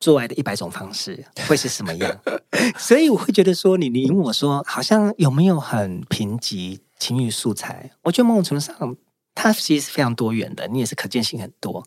[0.00, 2.20] 做爱的一百种方式会是什么样？
[2.78, 7.90] 所以我会觉得说，你你问我说，好像有没有很贫瘠情欲素材？
[8.02, 8.96] 我觉得某种程度上，
[9.34, 11.86] 它其实是非常多元的，你也是可见性很多。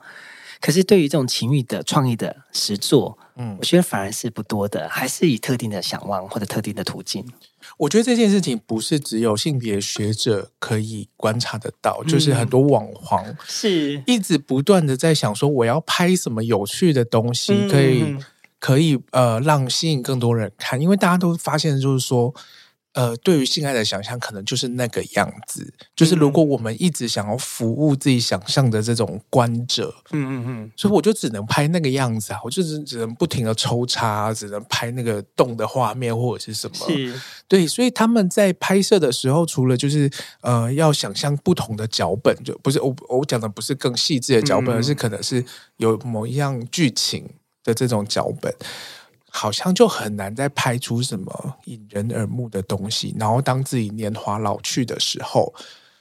[0.59, 7.25] 可是对于这种情欲的创意的实作，嗯，我觉得反而是不多的，还是以特定的想望或者特定的途径。
[7.81, 14.01] 我觉得这件事情不是只有性别学者可以观察得到，嗯、就是很多网黄是。
[14.05, 18.23] 一直不断的在想说，我要拍什么有趣的东西，可以、嗯、
[18.59, 22.33] 可以呃让吸引更多人看，因为大家都发现就是说。
[22.93, 25.73] 呃，对于性爱的想象，可能就是那个样子。
[25.95, 36.75] 就是如果我们一直想要服务自己想象的这种观者，嗯嗯嗯，所以我就只能拍那个样子啊，我就只只能不停的抽插，只能拍那个动的画面或者是什么。
[36.89, 45.43] 是，对，所以他们在拍摄的时候，除了就是呃要想象不同的脚本，就不是我我讲的不是更细致的脚本，嗯、而是可能是
[45.77, 47.29] 有某一样剧情
[47.63, 48.53] 的这种脚本。
[49.33, 55.53] 好像就很难再拍出什么引人耳目的东西，然后当自己年华老去的时候，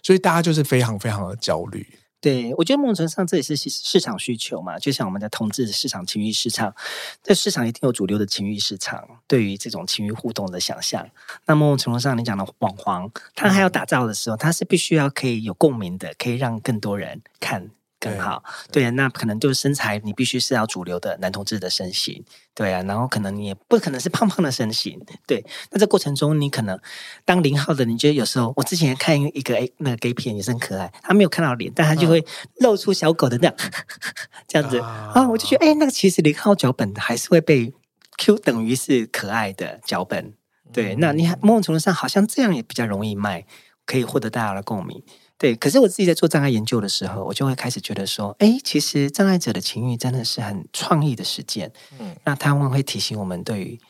[0.03, 1.87] 所以大家就是非常非常的焦虑。
[2.21, 6.75] 对，我觉得某种程度上这也是市场需求嘛，就像我们在同志市场、情欲市场，
[7.23, 11.09] 在市场一定有主流的情欲市场，对于这种情欲互动的想象。
[11.47, 17.71] 那某种程度上，你讲的网黄，他还要打造的时候，他是必须要可以有共鸣的，可以让更多人看。
[18.01, 25.45] 更好，对啊，那可能就是身材，你必须是要主流的男同志的身形，对啊，然后可能你也不可能是胖胖的身形，对。
[25.71, 26.81] 那这过程中，你可能
[27.27, 32.25] 当零号的，你觉得有时候，我之前看一个诶那个 gay 片也是很可爱，他没有看到脸，但他就会
[32.61, 33.71] 露出小狗的那样、嗯、
[34.49, 37.75] 这样子啊、哦，我就觉得哎，那个其实零号脚本还是会被
[38.17, 40.33] Q 等于是可爱的脚本，
[40.73, 40.95] 对。
[40.95, 43.45] 嗯、那你某种程度上好像这样也比较容易卖，
[43.85, 45.03] 可以获得大家的共鸣。
[45.41, 51.73] 对，可是我自己在做障碍研究的时候，我就会开始觉得说，哎，其实障碍者的情欲真的是很创意的实践。
[51.99, 53.81] 嗯，那他们会提醒我们，对于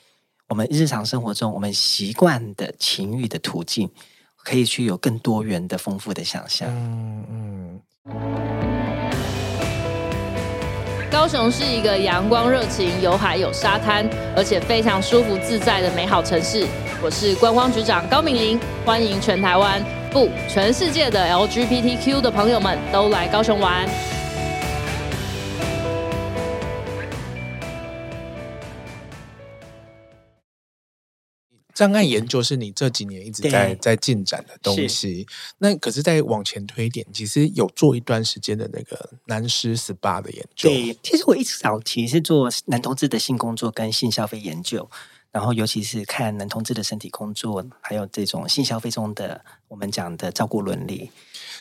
[0.46, 3.90] 我们日常生活中我们习惯的情欲的途径，
[4.44, 6.68] 可以去有更多元的、丰富的想象。
[6.70, 7.80] 嗯嗯。
[11.10, 16.64] 高雄是一个阳光热情、有海有沙滩，而且非常舒服自在的美好城市。
[17.02, 19.99] 我是观光局长高敏玲，欢迎全台湾。
[20.12, 23.88] 不，全世界的 LGBTQ 的朋友们都来高雄玩。
[31.72, 35.26] 障碍研究是你这几年一直在在进展的东西。
[35.58, 40.68] 那可是再往前推点，其实有做一段时间的那个男师 SPA 的研究。
[40.68, 44.90] 对，其实我一直早期是做男同志的性工作跟性消费研究，
[45.32, 51.10] 然后尤其是看男同志的身体工作，还有这种性消费中的我们讲的照顾伦理。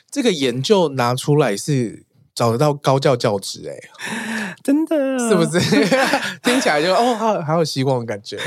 [0.09, 5.59] 这个研究拿出来是找得到高教教职哎， 真的是不是？
[6.41, 8.39] 听起来就哦，好好有希望的感觉。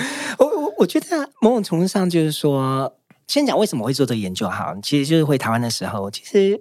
[0.79, 2.93] 我觉得某种程度上就是说，
[3.29, 6.59] 先讲为什么会做这个研究哈，其实就是回台湾的时候，其实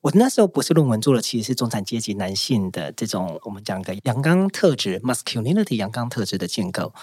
[0.00, 6.94] 我那时候博士论文做的其实是中产阶级男性的这种我们讲的阳刚特质 （masculinity） 阳刚特质的建构。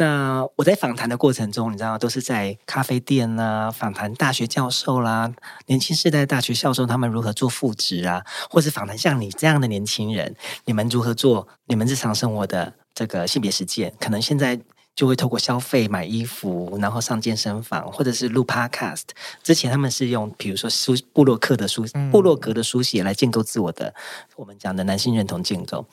[0.00, 5.30] 那我在访谈的过程中，你知道，都是在咖啡店啊，访谈大学教授啦，
[5.66, 10.34] 年轻世代大学教授他们如何做副职啊，或是访谈像你这样的年轻人，
[10.64, 13.92] 你们如何做你们日常生活的这个性别实践？
[14.00, 14.58] 可能现在。
[14.96, 19.04] 就会透过消费买衣服，然后上健身房，或者是录 Podcast。
[19.42, 23.94] 之前他们是用，比如说书布洛克的书，布洛格的书写来建构自我的，
[24.36, 25.86] 我们讲的男性认同建构。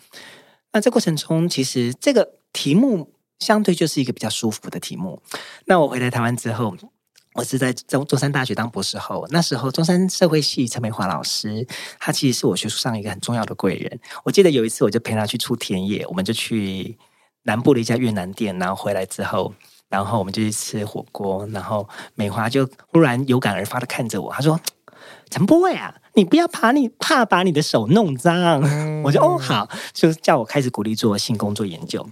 [0.74, 5.22] 那这过程中，其实这个题目相对就是一个比较舒服的题目。
[5.66, 6.76] 那我回来台湾之后，
[7.34, 11.68] 我是在中中山大学当博士后，那时候中山社会系陈美华老师，
[12.00, 14.00] 他其实是我学术上一个很重要的贵人。
[14.24, 16.98] 我记得有一次，我就陪他去出田野，我们就去。
[17.44, 19.54] 南部的一家越南店，然后回来之后，
[19.88, 24.60] 然后我们就去吃火锅，然后美华就忽然有感而发的看着我，他说
[25.32, 28.36] ：“陈柏惟啊，你不要怕你怕把你的手弄脏。
[28.68, 32.06] 嗯”我就哦好，就叫我开始鼓励做性工作研究，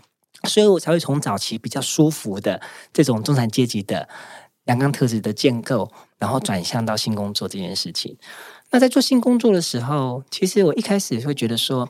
[0.45, 2.62] 所以我才会从早期比较舒服的
[2.93, 4.08] 这种中产阶级的
[4.65, 8.17] 阳刚特质的建构，然后转向到性工作这件事情。
[8.71, 11.89] 那在做性工作的时候，其实我一开始会觉得说，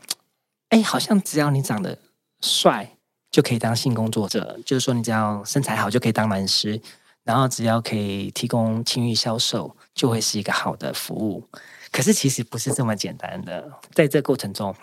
[0.69, 1.97] 哎，好像只要你长得
[2.41, 2.91] 帅。
[3.31, 6.79] 就可以当性工作者，就是说你只要身材好就可以当男师，
[7.25, 11.43] 然后只要可以提供情欲销售，就会是一个好的服务。
[11.91, 13.69] 可是其实不是这么简单的。
[13.91, 14.73] 在这过程中，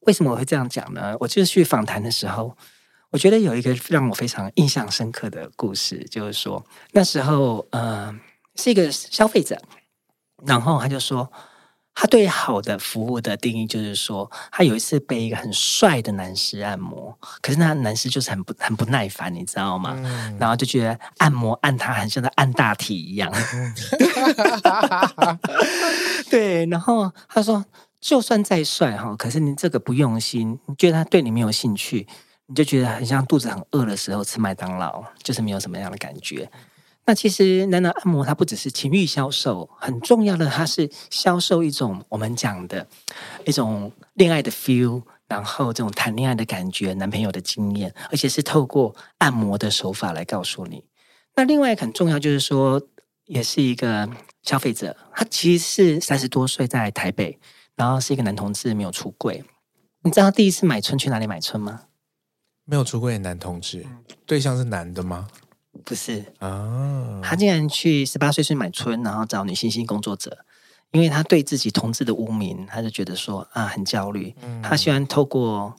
[0.00, 1.16] 为什么我会这样讲呢？
[1.20, 2.54] 我就是去访谈的时候，
[3.12, 8.12] 我觉得有一个让我非常印象深刻的故事，就是说那时候呃
[8.56, 9.56] 是一个消费者，
[10.44, 11.30] 然后他就说。
[11.94, 19.92] 他对好的服务的定义就是说，他有一次被一个很帅的男士按摩，可是那男士就是很不很不耐烦，你知道吗？
[19.98, 23.30] 嗯、然后就觉得按摩按他很像在按大体一样。
[26.30, 27.62] 对，然后他说，
[28.00, 32.06] 就算再帅哈，可是你这个不用心，你觉得他对你没有兴趣，
[32.52, 36.46] 你就觉得很像肚子很饿的时候吃麦当劳，就是没有什么样的感觉。
[37.06, 42.86] 那其实男男按摩它不只是情欲销售，很重要的它是销售一种我们讲的
[43.46, 50.84] 一种恋爱的 feel，然后这种谈恋爱的感觉，男朋友的经验，而且是透过按摩的手法来告诉你。
[51.34, 52.82] 那另外很重要就是说，
[53.24, 54.06] 也是一个
[54.42, 57.38] 消费者，他其实是三十多岁在台北，
[57.76, 59.42] 然后是一个男同志，没有出柜。
[60.02, 61.84] 你知道第一次买春去哪里买春吗？
[62.64, 63.84] 没有出柜的男同志，
[64.24, 65.28] 对象是男的吗？
[65.84, 66.24] 不是。
[66.38, 70.44] 啊，他竟然去十八岁去买春，然后找女性性工作者，
[70.92, 75.74] 因为他对自己同志的污名，他就觉得说啊很焦虑，他喜欢透过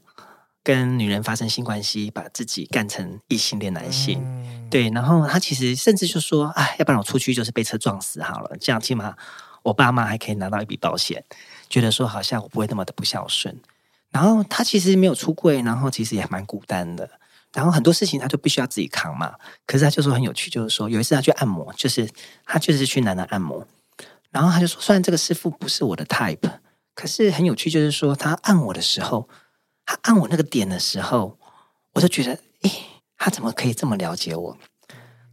[0.62, 4.22] 跟女人发生性关系，把自己干成异性恋男性，
[4.70, 9.16] 对，然后他其实甚至就说啊，要不然我出去就是被车撞死好了，这样起码
[9.62, 11.24] 我爸妈还可以拿到一笔保险，
[11.70, 13.58] 觉得说好像我不会那么的不孝顺，
[14.14, 17.10] 然后他其实没有出柜，然后其实也蛮孤单的。
[17.52, 19.36] 然后很多事情他就必须要自己扛嘛，
[19.68, 22.10] 可是他就说很有趣，就是说有一次他去按摩，就是
[22.46, 23.68] 他就是去男男按摩，
[24.32, 26.50] 然后他就说，虽然这个师傅不是我的 type，
[26.96, 29.28] 可是很有趣，就是说他按我的时候，
[29.86, 31.38] 他按我那个点的时候，
[31.94, 32.32] 我就觉得，
[32.64, 32.72] 诶，
[33.18, 34.58] 他怎么可以这么了解我？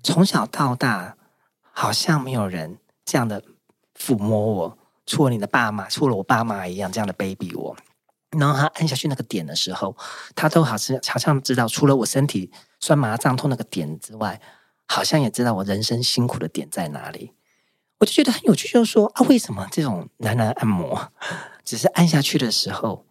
[0.02, 1.16] 从小到大，
[1.72, 3.42] 好像没有人这样的
[3.98, 7.76] 抚摸我，除了你的爸妈，除了我爸妈一样这样的 baby 我。
[8.38, 9.96] 然后他按下去那个点的时候，
[10.34, 14.40] 他都好像好像知道，除了我身体酸麻胀痛那个点之外，
[14.86, 17.32] 好像也知道我人生辛苦的点在哪里。
[17.98, 21.12] 我就觉得很有趣，就是说啊，为什么这种男男按摩，
[21.64, 23.04] 只是按下去的时候，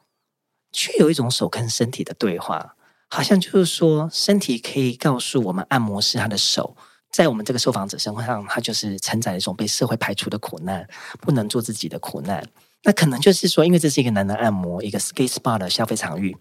[0.72, 2.76] 却有一种手跟身体的对话，
[3.10, 6.76] 好像就是说，身体可以告诉我们，按摩师他的手
[7.12, 10.88] 在我们这个受访者身上，他就是承载一种被社会排除的苦难，
[11.20, 12.44] 不能做自己的苦难。
[12.84, 16.36] 那可能就是说，因为这是一个男男按摩，一个 skate spa 的消费场域，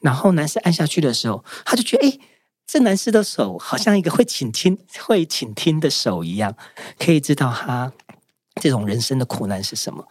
[0.00, 2.18] 然后男士按下去的时候，他就觉得，哎，
[2.66, 6.56] 这男士的手好像一个会倾听、 会倾听的手一样，
[6.98, 7.92] 可以知道他
[8.60, 10.06] 这种人生的苦难是什么。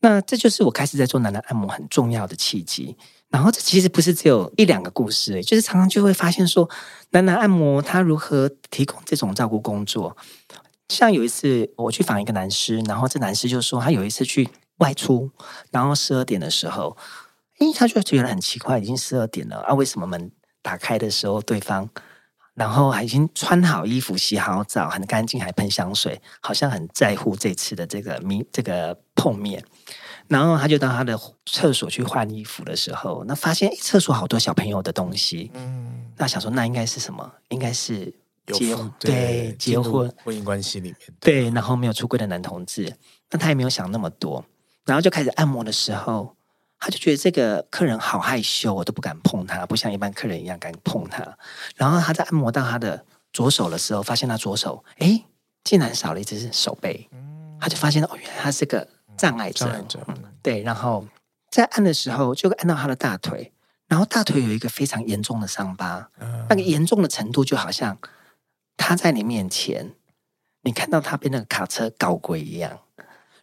[0.00, 2.96] 那这就是我开始在做男男按摩很重要的契机。
[3.28, 6.68] 然后这其实不是只有一两个故事，就是常常就会发现说，
[7.10, 10.16] 男男按摩他如何提供这种照顾工作。
[10.88, 15.30] 像有一次我去访一个男师，然后这男师就说他有一次去外出，
[15.70, 16.96] 然后十二点的时候，
[17.58, 20.30] 诶，他就觉得很奇怪，已经十二点了啊，为什么门
[20.62, 21.88] 打开的时候对方，
[22.54, 29.64] 然后还已经穿好衣服、洗好澡，很干净，还喷香水，好像很在乎这次的这个迷这个碰面。
[30.28, 35.52] 然后他就到他的厕所去换衣服的时候，那发现厕所好多小朋友的东西。
[35.54, 37.32] 嗯，那想说那应该是什么？
[37.50, 38.12] 应该是
[38.46, 42.92] 结婚对结婚婚姻关系里面对，然后没有出柜的男同志。
[43.30, 44.44] 那他也没有想那么多，
[44.86, 46.34] 然后就开始按摩的时候，
[46.78, 51.36] 他就觉得这个客人好害羞，我都不敢碰他，不像一般客人一样敢碰他。
[51.74, 55.22] 然后他在按摩到他的左手的时候，发现他左手哎
[55.62, 57.10] 竟然少了一只手背，
[57.60, 58.88] 他就发现哦，原来他是个。
[59.16, 61.02] 障碍者，障碍者，嗯，对，然后
[61.50, 63.50] 在按的时候就按到他的大腿，
[63.88, 67.96] 然后大腿有一个非常严重的伤疤，嗯，那个严重的程度就好像
[68.76, 69.94] 他在你面前，
[70.64, 72.78] 你看到他被那个卡车搞鬼一样，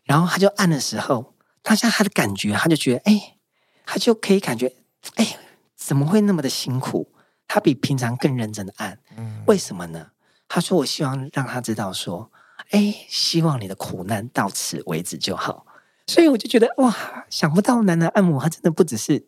[0.03, 1.32] 然后他就按的时候，
[1.63, 3.37] 他像他的感觉，他就觉得，哎，
[3.85, 4.75] 他就可以感觉，
[5.15, 5.37] 哎，
[5.75, 7.09] 怎么会那么的辛苦？
[7.47, 10.07] 他比平常更认真的按，嗯，为什么呢？
[10.47, 12.29] 他说：“我希望让他知道说。”
[12.69, 15.65] 哎，希望你的苦难到此为止就好。
[16.07, 19.25] 所以我就觉得哇，想不到男男按摩，他真的不只是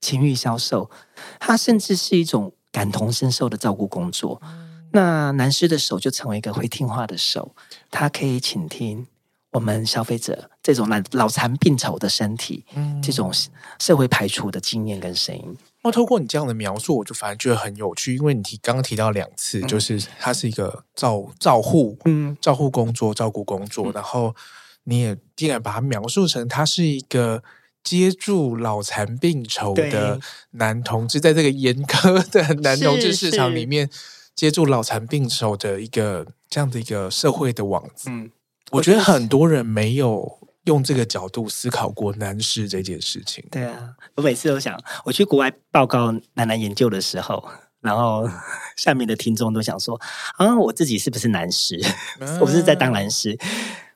[0.00, 0.90] 情欲销售，
[1.38, 4.40] 他甚至是一种感同身受的照顾工作。
[4.92, 7.54] 那男士的手就成为一个会听话的手，
[7.90, 9.06] 他可以倾听
[9.52, 13.32] 我们消费者这种老老残病丑的身体，嗯这种
[13.78, 15.56] 社会排除的经验跟声音。
[15.82, 24.36] 那透过你这样的描述，我就反而觉得很有趣，因为你提刚刚提到两次，就是他是一个照照护，嗯，照护工作、照顾工作，然后
[24.84, 27.42] 你也竟然把它描述成他是一个
[27.82, 30.20] 接住脑残病丑的
[30.50, 33.88] 男同志，在这个严苛的男同志市场里面
[34.34, 38.10] 接住脑残病丑的一个这样的一个社会的网子。
[38.10, 38.30] 嗯，
[38.72, 40.39] 我觉得很多人没有。
[40.64, 43.44] 用这个角度思考过男士这件事情。
[43.50, 47.42] 对啊，我每次都想，我去国外报告男男研究的时候，
[47.80, 48.28] 然后
[48.76, 49.98] 下面的听众都想说
[50.36, 51.80] ：“啊，我自己是不是男士？
[52.40, 53.38] 我是在当男士。”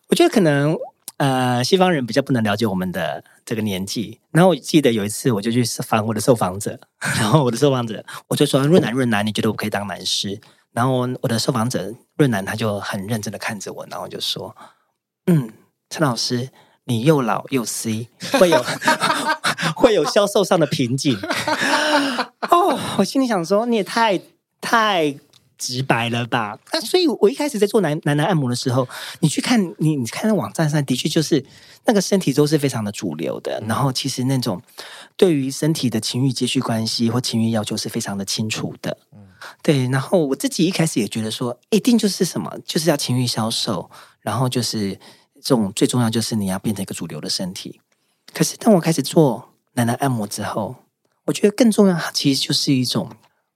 [0.09, 0.77] 我觉得可能
[1.17, 4.21] 呃，西方人比较不能了解我们的这个年纪。
[4.31, 6.79] 然后我记得有一次，我就去访我的受访者，
[7.19, 10.41] 然后我的受访者我就说：“润男，润男，你觉得我可以当男士？”
[10.73, 14.57] 然后我的受访者润男他就很认真的看着我，然后就说
[15.27, 15.53] ：“嗯。”
[15.91, 16.51] 陈老师，
[16.85, 18.65] 你又老又 C，会有
[19.77, 21.17] 会有销售上的瓶颈。
[22.51, 24.21] 哦，我心里想说，你也太
[24.61, 25.15] 太
[25.57, 26.59] 直白了吧？
[26.73, 28.89] 那所以，我一开始在做男男男按摩的时候，
[29.21, 31.45] 你去看你你看那网站上的确就是
[31.85, 34.61] 那个身体都是非常的主流的，然后其实那种
[35.17, 38.97] 对于身体的情欲接续关系或情欲要求是非常的清楚的。
[39.63, 44.99] 对，然后我自己一开始也觉得说，一定就是什么，就是要情欲销售，然后就是。
[45.45, 47.81] 这种最重要就是你要变成一个主流的身体。
[48.33, 50.75] 可是当我开始做奶奶按摩之后，
[51.27, 53.11] 我觉得更重要，其实就是一种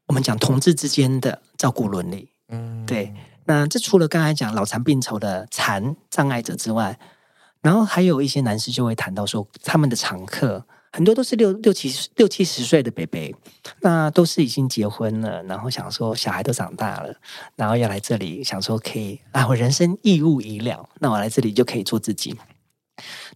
[0.07, 2.29] 我们讲同志之间的照顾伦理。
[2.48, 3.14] 嗯，对。
[3.46, 6.98] 那这除了刚才讲脑残病丑的残障碍者之外，
[7.62, 10.66] 然后还有一些男士就会谈到说，他们的常客。
[10.92, 13.20] 很多都是六六七六七十岁的伯伯，
[13.81, 17.14] 那都是已经结婚了，然后想说小孩都长大了，
[17.57, 22.37] 然后要来这里想说可以啊，我人生义务已了，那我来这里就可以做自己。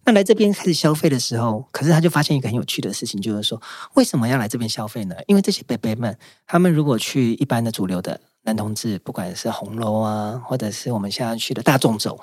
[0.03, 3.61] 那来这边开始消费的时候，可是他就发现一个很有趣的事情，就是说
[3.93, 5.15] 为什么要来这边消费呢？
[5.27, 12.19] 因为这些伯伯们，他们如果去一般的主流的男同志，不管是红楼啊，或者是我们现在去的大众走，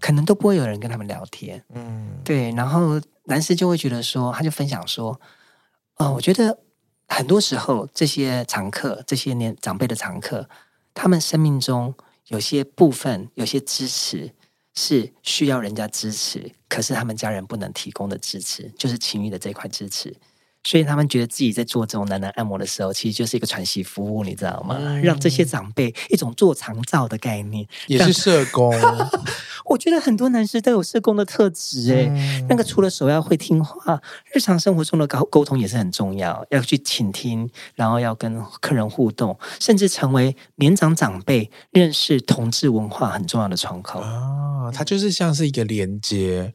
[0.00, 1.62] 可能都不会有人跟他们聊天。
[1.74, 3.00] 嗯，对，然后。
[3.24, 5.12] 男士就会觉得说，他就分享说，
[5.98, 6.58] 哦、呃，我觉得
[7.06, 10.48] 很多时候这些常客，这些年长辈的常客，
[10.94, 11.94] 他们生命中
[12.26, 14.34] 有些部分，有些支持
[14.74, 20.16] 是需要人家支持，可是他们家人不能提供的支持，就是情欲的这块支持。
[20.64, 24.76] 所以他们觉得自己在做这种男男按摩的时候，其实就是一个传习服务，你知道吗？
[24.78, 28.74] 嗯、让这些长辈一种做长照的概念，也是社工。
[29.66, 34.00] 我觉得很多男士都有社工的特质，哎、嗯，那个除了手要会听话，
[34.32, 44.00] 日常生活中的沟沟通也是很重要，要去倾听，然后要跟客人互动，甚至成为年长长辈认识同志文化很重要的窗口。
[44.00, 46.52] 啊，它就是像是一个连接。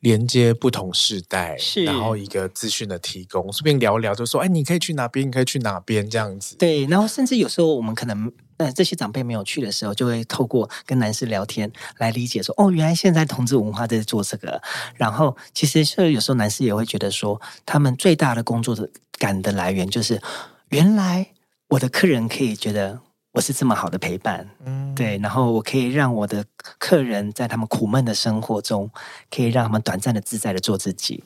[0.00, 5.26] 连接不同世代，是然后一个资讯的提供，顺便聊聊，就说，哎，你可以去哪边？
[5.26, 6.08] 你可以去哪边？
[6.08, 6.56] 这样子。
[6.56, 14.62] 对，然后甚至有时候我们可能，呃，这些长辈没有去的时候，就会透过跟男士聊天来理解说，哦，原来现在同志文化在做这个。
[14.94, 18.88] 然后其实是有时候男士也会觉得说，他们最大的工作的
[19.18, 20.20] 感的来源就是，
[20.68, 21.26] 原来
[21.70, 23.00] 我的客人可以觉得。
[23.38, 26.44] 我是这么好的陪伴，嗯，对，然后我可以让我的
[26.76, 28.90] 客人在他们苦闷的生活中，
[29.30, 31.22] 可以让他们短暂的自在的做自己。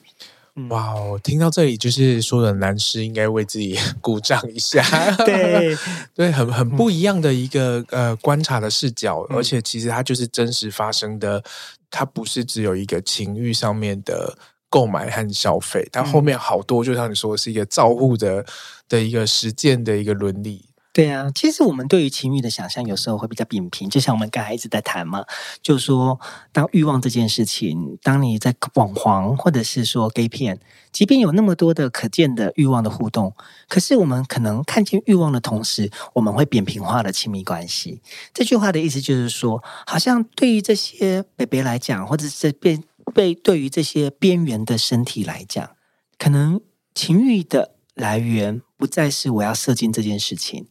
[0.69, 4.83] 哇哦，听到这里，就是说的男士应该为自己鼓掌一下，
[5.25, 5.75] 对。
[6.15, 11.43] 对，很很不一样的一个呃观察的视角，而且其实它就是真实发生的，
[11.91, 14.37] 它不是只有一个情欲上面的
[14.69, 18.45] 购买和消费，它后面好多，就像你说的是一个照护的
[18.87, 20.67] 的一个实践的一个伦理。
[20.93, 25.25] 对啊，其实我们对于情欲的想象有时候会比较扁平，就像我们刚才一直在谈嘛，
[25.63, 26.21] 就是说，
[26.53, 30.61] 当欲望这件事情，当你在网黄或者是说 gay 片，
[30.93, 33.35] 即便有那么多的可见的欲望的互动，
[33.69, 38.03] 可是我们可能看见欲望的同时，我们会扁平化的亲密关系。
[38.35, 42.79] 这句话的意思就是说，好像对于这些北北来讲，或者是被
[43.15, 45.71] 被对于这些边缘的身体来讲，
[46.19, 46.61] 可能
[46.95, 50.67] 情欲的来源不再是我要射精这件事情。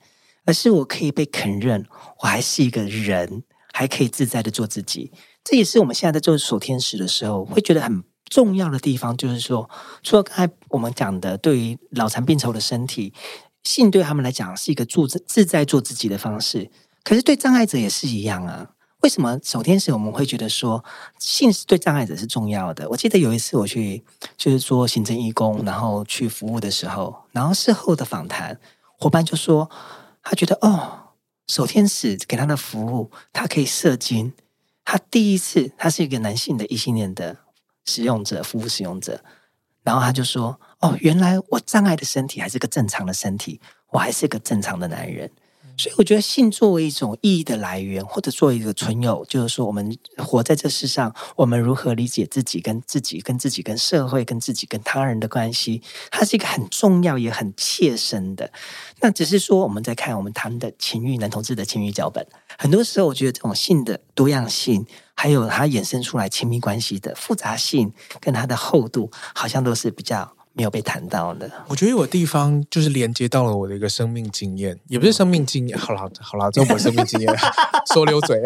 [0.45, 1.85] 而是我可以被肯认，
[2.19, 5.11] 我还是一个人，还可以自在的做自己。
[5.43, 9.69] 这也是我们现在在做守天使的时候，会觉得很重要的地方，就是说，
[10.03, 13.13] 除了刚才我们讲的，对于脑残病愁的身体，
[13.63, 16.69] 性对他们来讲是一个做自自在做自己的方式。
[17.03, 18.71] 可是对障碍者也是一样啊。
[19.01, 20.85] 为什么守天使我们会觉得说
[21.17, 22.87] 性是对障碍者是重要的？
[22.89, 24.03] 我记得有一次我去
[24.37, 28.59] 就是做行政义工，然后去服务的时候，然后事后的访谈，
[28.97, 29.69] 伙伴就说。
[30.21, 31.13] 他觉得哦，
[31.47, 34.33] 守天使给他的服务，他可以射精。
[34.83, 37.37] 他第一次，他是一个男性的异性恋的
[37.85, 39.23] 使用者，服务使用者。
[39.83, 43.59] 然后他就说：“哦，原来我障碍的身体还是个正常的身体，
[43.89, 45.31] 我还是个正常的男人。”
[45.77, 58.51] 所以我觉得性作为一种意义的来源，或者作为一个存有，就是说我们活在这世上，我们如何理解自己、跟自己、跟自己、跟社会、跟自己、跟他人的关系，它是一个很重要也很切身的。
[58.99, 62.25] 那只是说我们在看我们谈的情欲男同志的情欲脚本，
[62.57, 70.35] 很多时候我觉得这种性的多样性，还有它衍生出来亲密关系的复杂性跟它的厚度，好像都是比较。
[70.53, 75.77] 没有被谈到的，我觉得有地方就是连接到了我的一个生命经验，也不是生命经验。
[75.77, 77.33] 好了好了，这不是生命经验，
[77.93, 78.41] 说溜嘴，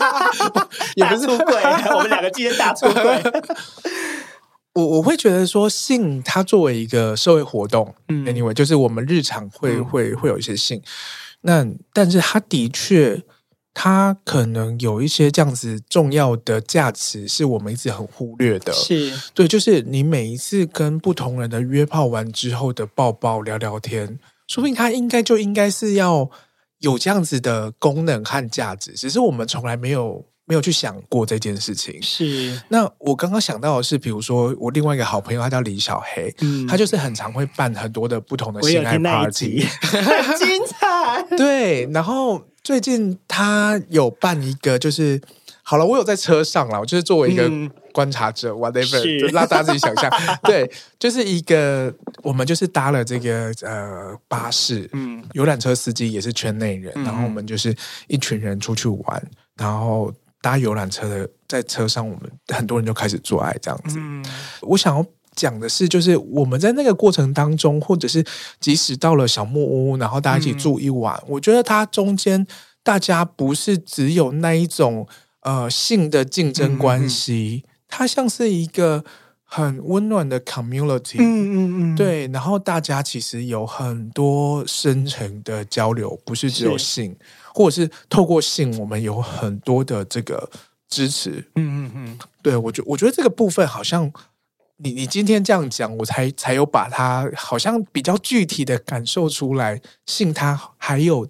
[0.96, 1.62] 也不是出轨，
[1.94, 3.22] 我们两个今天大出轨。
[4.74, 10.80] 我我会觉得说，性它作为一个社会活动，嗯，anyway，就是我们日常会、嗯、会会有一些性，
[11.42, 13.22] 那但是它的确。
[13.74, 18.72] 它可能有一些这样子重要的价值，是我们一直很忽略的。
[18.72, 26.28] 是对，就是你每一次跟不同人的约炮完之后的抱抱聊聊天，说不定它应该就应该是要
[26.80, 32.02] 有这样子的功能和价值，只是我们从来没有没有去想过这件事情。
[32.02, 32.60] 是。
[32.68, 41.22] 那我刚刚想到的是，比如说我另外一个好朋友，他叫李小黑，嗯，他就是很常会办很多的不同的性爱 party，很精彩。
[41.36, 42.42] 对，然后。
[42.60, 45.18] 最近他有办一个，就是
[45.62, 47.50] 好了，我有在车上了，我就是作为一个
[47.92, 50.10] 观察者、嗯、，whatever，就让大家自己想象。
[50.44, 51.90] 对，就是一个
[52.22, 57.74] 我们就是搭了这个呃巴士，嗯，游览车司机也是圈内人，嗯、然后我们就是
[58.06, 63.96] 一群人出去玩，然后搭游览车的在车上，我们很多人就开始做爱这样子。
[63.98, 64.24] 嗯、
[64.62, 65.04] 我想要。
[65.36, 68.24] 讲的是，就是我们在那个过程当中，或者是
[68.58, 72.44] 即使到了小木屋，然后大家一起住一晚，嗯、我觉得它中间
[72.82, 75.06] 大家不是只有那一种
[75.42, 79.04] 呃性的竞争关系，嗯嗯嗯，它像是一个
[79.44, 87.18] 很温暖的 community，嗯嗯嗯，对，然后大家其实有很多深层的交流，不是只有性，是
[87.58, 90.48] 或者是透过性，我们有很多的这个
[90.88, 94.12] 支持，嗯嗯嗯，对，我觉我觉得这个部分好像。
[94.80, 101.26] 你你今天这样讲，我才才有把它好像比较具体的感受出来，性它还有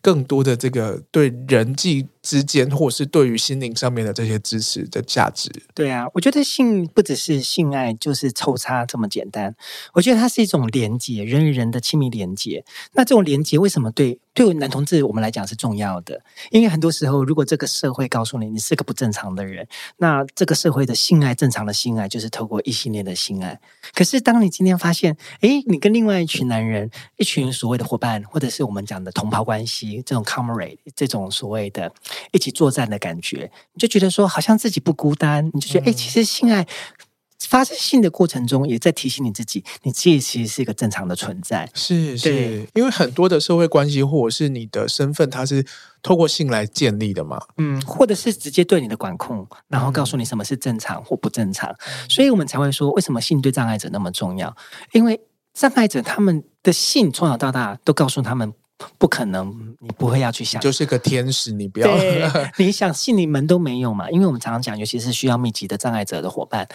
[0.00, 5.50] 更多的这个对人际之间，或是对于心灵上面的这些支持的价值。
[5.74, 9.54] 对啊，我觉得性不只是性爱，就是抽插这么简单。
[9.92, 12.64] 我觉得它是一种连接，人与人的亲密连接。
[12.92, 16.22] 那这种连接为什么对对男同志我们来讲是重要的？
[16.50, 19.66] 因为很多时候，如果这个社会告诉你你是个不正常的人，
[19.96, 23.58] 那这个社会的性爱正常的性爱就是透过异性恋的性爱。
[23.92, 31.92] 可是当你今天发现，诶，你跟另外一群男人，一群所谓的伙伴，或者是我们讲的同袍关系，这种 comrade，这种所谓的。
[32.32, 36.66] 一起作战的感觉，你就觉得说好像自己不孤单，你就觉得哎、嗯，其实性爱。
[37.48, 41.68] 发生性的过程中，也在提醒你自己，你自己其实是一个正常的存在。
[41.74, 45.66] 是是，因为很多的社会关系或者是你的身份，它是
[46.02, 47.42] 透过性来建立的嘛。
[47.58, 51.68] 嗯，或者是直接对你的管控，然后告诉你什么是正常或不正常。
[51.70, 52.08] 嗯。
[52.08, 54.56] 所以我们才会说，为什么性对障碍者那么重要？
[54.92, 55.20] 因为
[55.52, 58.54] 障碍者他们的性从小到大都告诉他们，
[58.98, 61.88] 不可能，你不会要去想，就是个天使，你不要，
[62.56, 64.10] 你想信你门都没有嘛？
[64.10, 66.68] 因为我们常常讲，尤其是需要密集的障碍者的伙伴。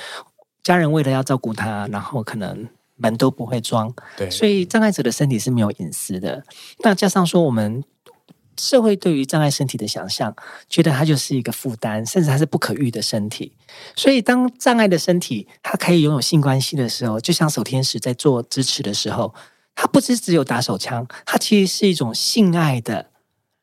[0.64, 6.44] 家人为了要照顾他，然后可能门都不会装，对，所以障碍者的身体是没有隐私的。
[6.80, 7.84] 那加上说，我们
[8.60, 10.36] 社会对于障碍身体的想象，
[10.68, 13.54] 觉得它就是一个负担，甚至它是不可遇的身体。
[13.96, 19.34] 所以，当障碍的身体它可以拥有性关系的时候，就像守天使在做支持的时候，
[19.78, 23.12] 它不是只有打手枪，它其实是一种性爱的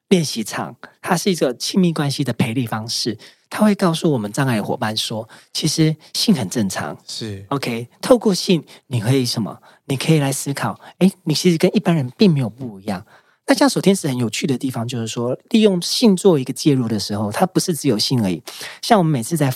[0.09, 3.19] 练习场，它是一个亲密关系的培力方式。
[3.51, 7.89] 他会告诉我们障碍伙伴说：“其实性很正常，是 OK。
[8.01, 9.61] 透过性，你可以什么？
[9.87, 13.05] 你可以来思考，哎，你其实跟一般人并没有不一样。
[13.47, 18.43] 那像守天使很有趣的地方，就是说，利用性做一个介入的时候，它不是只有性而已。
[18.83, 19.55] 像我们每次在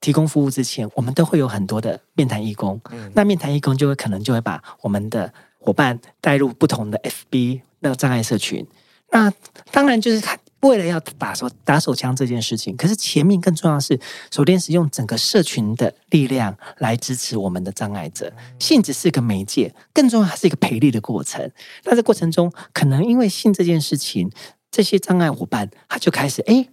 [0.00, 2.80] 提供服务之前，我们都会有很多的面谈义工。
[2.90, 5.30] 嗯，那面谈义工就会可能就会把我们的
[5.66, 8.66] 伙伴带入不同的 FB 那个障碍社群。
[9.10, 9.30] 那
[9.70, 14.00] 当然就是他。”为了要打手打手枪这件事情，可是前面更重要的是，
[14.32, 18.32] 守天使用整个社群的力量来支持我们的障碍者。
[18.58, 21.48] 性只是个媒介，更重要还是一个培力的过程。
[21.84, 24.28] 那这过程中，可能因为性这件事情，
[24.72, 26.66] 这些障碍伙伴他就开始，哎，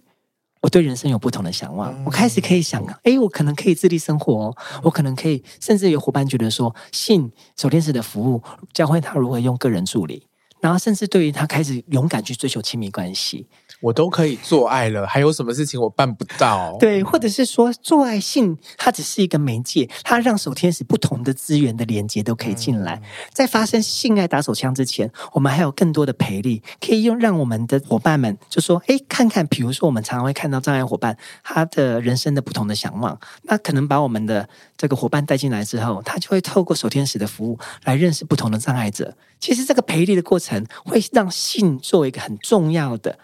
[0.64, 8.42] 我对人生有不同的想望，我开始可以想，哎，我可能可以自立生活，我可能可以，甚至有伙伴觉得说，信手天使的服务
[8.72, 10.26] 教会他如何用个人助理，
[10.64, 13.46] 然后甚至对于他开始勇敢去追求亲密关系。
[13.80, 16.74] 我都可以做爱了，还有什么事情我办不到？
[16.80, 22.94] 对，或者是说做爱性，它只是一个媒介，它让手天使不同的资源的连接都可以进来。
[22.94, 23.02] 嗯、
[23.34, 34.48] 在发生性爱打手枪之前，我们还有更多的培力，可以用让我们的伙伴们就说：哎，看看，比如说我们常常会看到障碍伙伴他的人生的不同的想望，那可能把我们的
[34.78, 39.14] 这个伙伴带进来之后，他就会透过手天使的服务来认识不同的障碍者。
[39.40, 40.53] 其实这个培力的过程
[40.84, 43.18] 会让性作为一个很重要的。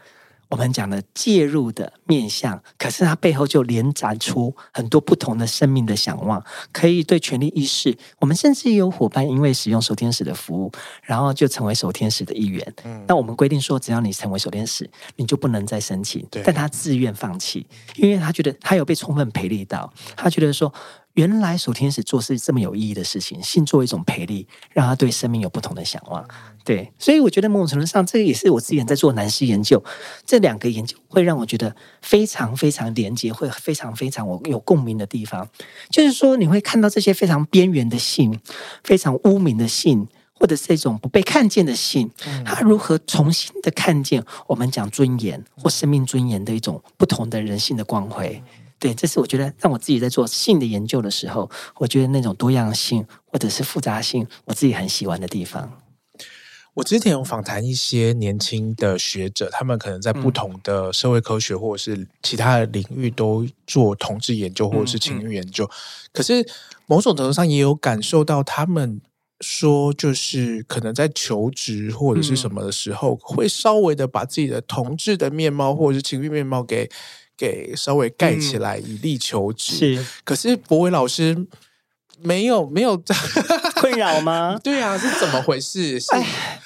[0.49, 7.97] 我们讲的介入的面向，可是它背后就连展出很多不同的生命的想望，可以对权力意识。
[8.18, 10.72] 我们甚至也有伙伴因为使用守天使的服务，
[11.05, 12.74] 然后就成为守天使的一员。
[12.83, 16.26] 嗯，那我们规定说，只要你成为守天使，你就不能再申请。
[16.45, 17.64] 但他自愿放弃，
[17.95, 20.74] 因为他觉得他有被充分培力到，他觉得说。
[21.15, 26.25] 原来守天使做是这么有意义的事情，信作为一种培力，让他对生命有不同的向往。
[26.65, 29.83] 对，所以我觉得某种程度上，这个也是我之前在做男士研究，
[30.25, 35.49] 这两个研究会让我觉得非常非常连接，会非常非常我有共鸣的地方。
[35.91, 38.39] 就是说，你会看到这些非常边缘的信，
[38.85, 42.11] 非常污名的信，或者是一种不被看见的性，
[42.45, 48.43] 他如何重新的看见我们讲尊严或生命尊严的一种不同的人性的光辉。
[48.81, 55.78] 对，这是我觉得让我自己在做性的研究的时候，我觉得那种多样性或者是复杂性，我自己很喜欢的地方。
[56.72, 66.49] 我之前有访谈一些年轻的学者，他们可能在不同的社会科学或者是其他的领域都做同志研究或者是情欲研究，嗯嗯、可是
[66.87, 68.99] 某种程度上也有感受到，他们
[69.41, 76.89] 说就是可能在求职或者是什么的时候，嗯、会稍微的把自己的同志的面貌或者是情欲面貌给。
[77.41, 79.97] 给稍微盖起来，以力求职。
[79.97, 81.47] 是，可是博伟老师
[82.20, 83.03] 没有没有
[83.80, 84.61] 困扰吗？
[84.62, 85.99] 对啊，是怎么回事？
[85.99, 86.09] 是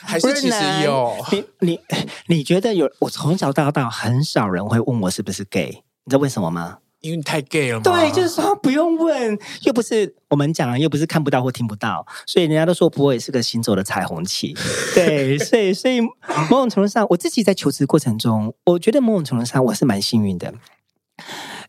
[0.00, 1.14] 还是其实有？
[1.30, 1.80] 你你
[2.26, 2.90] 你觉得有？
[2.98, 6.78] 我从小到大很少人会问我是不是 gay，你知道为什么吗？
[7.04, 7.82] 因为你太 gay 了嘛？
[7.82, 14.56] 对，就是说不用问，又不是我们讲，又不是看不到或听不到，所以人家都说柏玮是个行走的彩虹旗。
[14.94, 20.54] 对， 所以所以某种程度上，我自己在求职过程中，我觉得某种程度上我是蛮幸运的，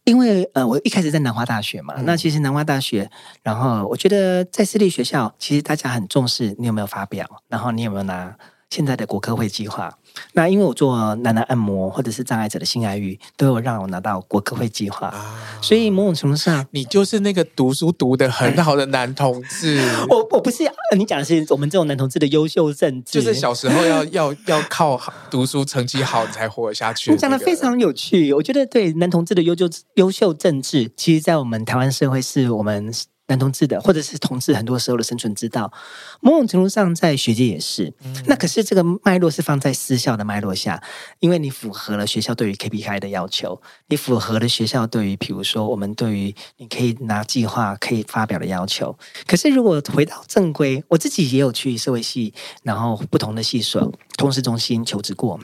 [0.06, 3.10] 因为呃，我一开始在南华大学嘛，嗯、那其实南华大学，
[3.44, 8.38] 然后我觉得在私立学校，其实大家很重视你有没有发表，然后你有没有拿
[8.70, 9.98] 现在的国科会计划。
[10.34, 19.82] 那因为我做男男按摩或者是障碍者的性爱欲，都有让我拿到国科会计划，啊、所以某种程度上，你就是那个读书读得很好的男同志。
[20.09, 20.63] 我我不是，
[20.97, 24.99] 你讲的是我们这种男同志的优秀政治，就是小时候要 要要靠
[25.30, 27.11] 读书成绩好才活得下去。
[27.11, 32.93] 你讲的非常有趣，我觉得对男同志的优秀优秀政治，其实在我们台湾社会是我们
[33.28, 35.72] 男同志的，或者是同志很多时候的生存之道，
[36.22, 37.92] 某种程度上在学界也是。
[38.04, 40.82] 嗯、那可是这个脉络是放在私校的脉络下，
[41.20, 48.96] 因为你符合了学校对于 KPI 的要求，你符合了学校对于，比如说我们对于你可以拿计划可以发表的要求。
[49.26, 55.40] 可是如果回到正规，我自己也有去社会系，然后不同的系所、通识中心求职过。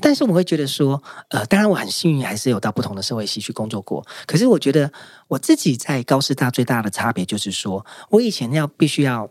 [0.00, 4.06] 但是我会觉得说，呃，当然我很幸运，还是有到不同的社会系去工作过。
[4.26, 4.92] 可是我觉得
[5.28, 9.30] 我自己在高师大最大的差别就是说，我以前要必须要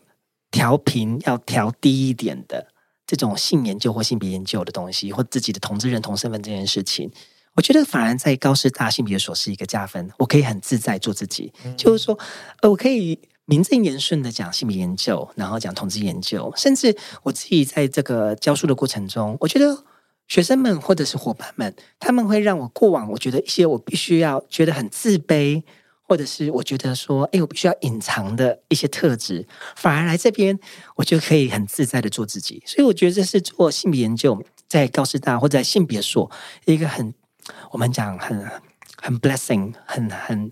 [0.52, 2.68] 调频，要调低一点的
[3.06, 7.12] 这种性研究或性别研究的东西，或自己的同志认同身份这件事情，
[7.56, 10.10] 我觉得反而在高师大性别所是一个加分。
[10.18, 12.18] 我可以很自在做自己，嗯、就是说，
[12.62, 19.84] 呃，我可以名正言顺的讲性别研究，然后讲同志研究，甚至我自己在这个教书的过程中，我觉得。
[20.28, 25.62] 学生们或者是伙伴们，他们会让我过往我觉得一些我必须要觉得很自卑，
[26.02, 29.46] 或者是我觉得说，哎，我必须要隐藏的一些特质，
[29.76, 30.58] 反而来这边，
[30.96, 32.62] 我就可以很自在的做自己。
[32.66, 36.30] 所以我觉得这是做性别研究在高师大或者在性别所
[36.66, 37.14] 一个很
[37.72, 38.44] 我们讲很
[39.02, 40.52] 很 blessing 很很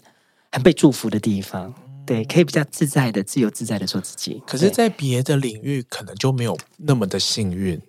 [0.52, 1.74] 很被祝福的地方。
[2.06, 4.44] 对，可以比较自在的、自由自在的做自己。
[4.46, 7.82] 可是，在别的领域可能就没有那么的幸运。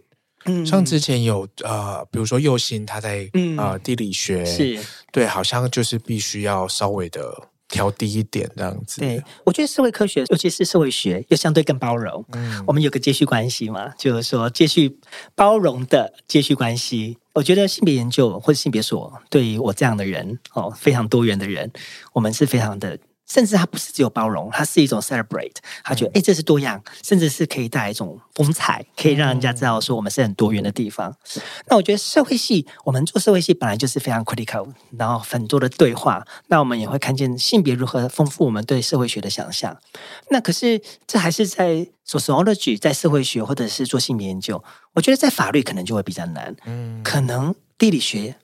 [0.47, 4.79] 嗯，像之前有呃，比如说右心他在、嗯、呃地理学是
[5.11, 9.01] 对，好像就是必须要稍微的调低一点这样子。
[9.01, 12.25] 对，我觉得社会科学，尤其是社会学，又相对更包容。
[12.33, 14.99] 嗯，我们有个接续关系嘛，就是说接续
[15.35, 17.17] 包容的接续关系。
[17.33, 21.71] 我觉得性别研究或者性别所，对于我这样的人哦，非常多元的人，
[22.13, 22.99] 我们是非常的。
[23.27, 25.55] 甚至它不是只有包容，它是一种 celebrate。
[25.83, 31.11] 他觉得，哎、嗯，这是多样，甚至是可以带来一种风采，可以让人家知道说我们是很多元的地方。
[31.37, 34.69] 嗯、那我觉得社会系，我们做社会系本来就是非常 critical，
[34.99, 36.25] 然后很多的对话。
[36.49, 39.77] 那我们也会看见性别如何丰富我们对社会学的想象。
[40.31, 44.63] 那可是这还是在 sociology，在社会学或者是做性别研究。
[44.93, 48.37] 我觉得在法律可能就会比较难，嗯，可能地理学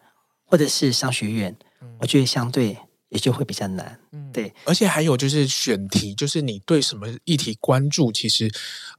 [0.47, 1.55] 或者是商学院，
[2.01, 2.78] 我觉得相对。
[3.11, 3.98] 也就会比较难，
[4.32, 8.50] 对，而且还有就是选题，就是你对什么议题关注，其实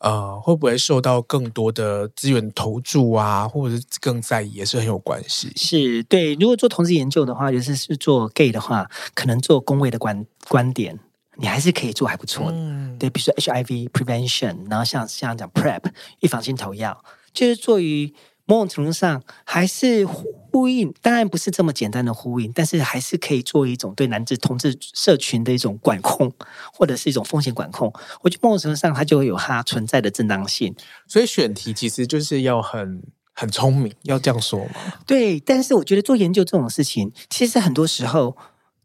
[0.01, 5.51] 呃会不会受到更多的资源投注啊，或者是更在意，也是很有关系。
[5.55, 10.99] 是对，如果做同志研究的话，尤其是做 gay 的话，可能做工位的观观点，
[11.37, 12.57] 你还是可以做还不错的。
[12.57, 15.85] 嗯，对，比如说 HIV prevention，然后像像讲 PrEP
[16.19, 17.01] 预防性投药，
[17.33, 18.13] 就是做于。
[18.51, 26.29] 某种程度上还是呼应，当然不是这么简单的呼应，但是还是可以做一种对男子同志社群的一种管控，
[26.73, 27.93] 或者是一种风险管控。
[28.19, 30.75] 我觉得某种程度上它就会有它存在的正当性。
[31.07, 33.01] 所以选题其实就是要很
[33.33, 34.71] 很聪明，要这样说吗？
[35.07, 38.35] 对，但是我觉得做研究这种事情，其实很多时候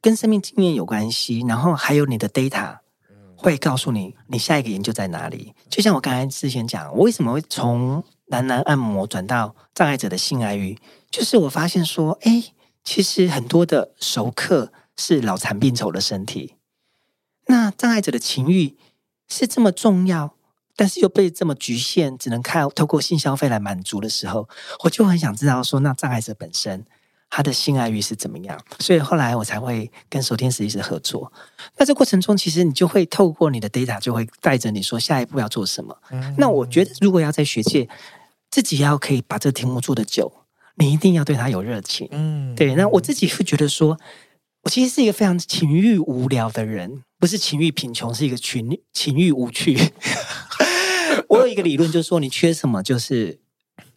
[0.00, 2.78] 跟生命经验有关系，然后还有你的 data
[3.36, 5.52] 会告诉你你下一个研究在哪里。
[5.68, 10.78] 就像我刚才之前讲，我为什么会从男男按摩转到障碍者的性爱欲，
[11.10, 12.52] 就是我发现说，哎，
[12.82, 16.54] 其实很多的熟客是脑残病丑的身体。
[17.46, 18.76] 那障碍者的情欲
[19.28, 20.34] 是这么重要，
[20.74, 24.48] 但是又被这么局限，只能靠透过性消费来满足的时候，
[24.84, 26.84] 我就很想知道说，那障碍者本身
[27.28, 28.58] 他的性爱欲是怎么样？
[28.78, 31.32] 所以后来我才会跟守天使一直合作。
[31.76, 35.96] 那这过程中，其实你就会透过你的 data，就会带着你说下一步要做什么。
[36.10, 37.88] 嗯、那我觉得，如果要在学界。
[38.48, 40.32] 自己要可以把这个题目做得久，
[40.76, 42.08] 你一定要对他有热情。
[42.12, 42.74] 嗯，对。
[42.74, 43.98] 那我自己会觉得说，
[44.62, 49.76] 我其实是一个非常情欲无聊的人，不是情欲贫穷，是一个情情欲无趣。
[51.28, 53.40] 我有一个理论，就是说你缺什么，就是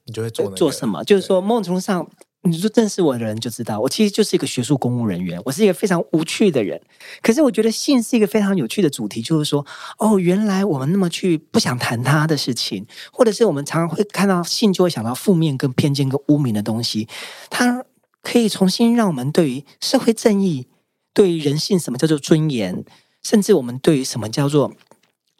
[0.05, 2.09] 你就会做做什么，就是说某种程度上。
[2.43, 6.79] 你说认识我的人就知道，我其实就是一个学术公务人员，我是一个非常无趣的人。
[7.21, 9.65] 可是我觉得性是一个非常有趣的主题，就是说，
[9.97, 17.09] 哦，原来我们那么去不想谈他的事情，或者是我们常常会看到性就会想到负面、跟偏见、跟污名的东西，
[17.49, 17.83] 它
[18.21, 20.67] 可以重新让我们对于社会正义、
[21.13, 22.85] 对于人性什么叫做尊严，
[23.21, 24.73] 甚至我们对于什么叫做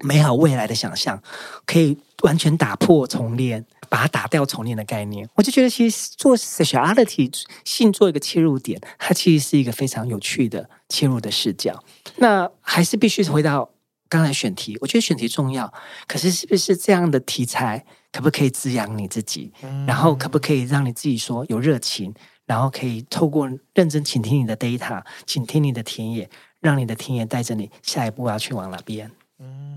[0.01, 1.21] 美好未来的想象，
[1.65, 3.65] 可以完全打破重练。
[3.91, 7.27] 把它打掉重练的概念，我就觉得其实做 sexuality
[7.65, 11.83] 性做一个切入点，它其实是一个非常有趣的切入的视角。
[12.17, 13.67] 那还是必须回到
[14.07, 15.73] 刚才选题，我觉得选题重要，
[16.07, 19.51] 可是是不是这样的题材可不可以滋养你自己？
[19.87, 22.13] 然后可不可以让你自己说有热情？
[22.45, 26.29] 然后可以透过认真倾听你的 data，倾听你的田野，
[26.59, 29.09] 让你的田野带着你下一步要去往哪边？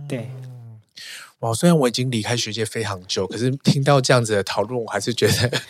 [0.08, 0.30] 对。
[1.40, 5.60] 哇，虽然我已经离开学界非常久，可是听到这样子的讨论，我还是觉得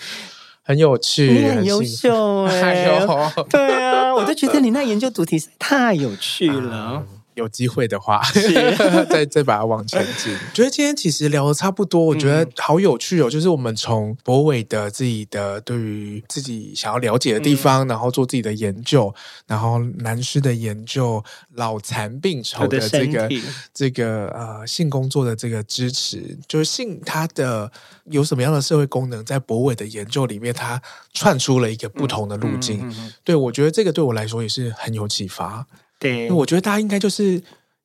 [0.62, 3.06] 很有趣，你很优秀 哎、欸！
[3.48, 7.02] 对啊，我就觉得你那研究主题太有趣了。
[7.34, 8.20] 有机会的话，
[9.08, 10.36] 再 再把它往前进。
[10.52, 13.30] 觉得今天其实聊的差不多，我觉得好有趣哦。
[13.30, 19.14] 就是我们从博伟的自己的对于自己想要了解的地方，然后做自己的研究，
[19.46, 21.22] 然后男师的研究，
[21.54, 23.28] 老残病丑的这个
[23.72, 27.70] 这个呃性工作的这个支持，就是性它的
[28.04, 30.80] 有什么样的社会功能，在博伟的研究里面，它
[31.14, 32.92] 串出了一个不同的路径。
[33.24, 35.66] 对，我觉得这个对我来说也是很有启发。
[36.02, 37.40] 对，我觉得大家应该就是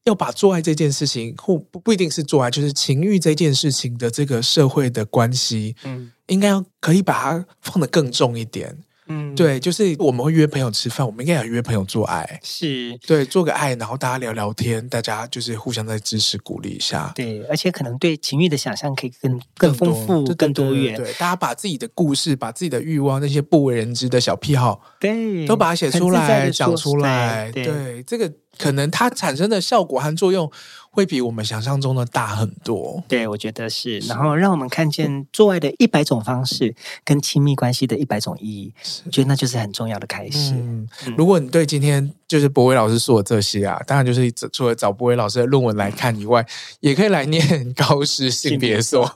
[0.06, 8.76] 要把做爱这件事情，或不不一定是做爱，就是情欲这件事情的这个社会的关系，嗯，应该要可以把它放得更重一点。
[9.08, 17.12] 嗯，对，就是我们会约朋友吃饭，我们应该也约朋友做爱，是对，做个爱，然后大家聊聊天，大家就是互相在支持鼓励一下。
[17.16, 20.96] 对，而且可能对情欲的想象可以更更丰富、更多，更多元。
[20.98, 27.52] 对，大家把自己的故事、把自己的欲望、那些不为人知的小癖好，对，都把它写出来、讲出来。
[27.52, 28.32] 对，对，这个。
[28.58, 30.52] 可能它产生的效果和作用
[30.98, 33.04] 会比我们想象中的大很多。
[33.08, 34.00] 对，我觉得是。
[34.00, 36.74] 然后让我们看见做爱的一百种方式，
[37.06, 38.74] 跟亲密关系的一百种意义。
[38.82, 40.54] 是，我觉得那就是很重要的开始。
[40.56, 46.44] 嗯，如果你对今天就是博伟老师说的这些啊，当然就是除了找博伟老师的论文来看以外，
[46.80, 47.46] 也可以来念
[47.78, 49.08] 高师性别所。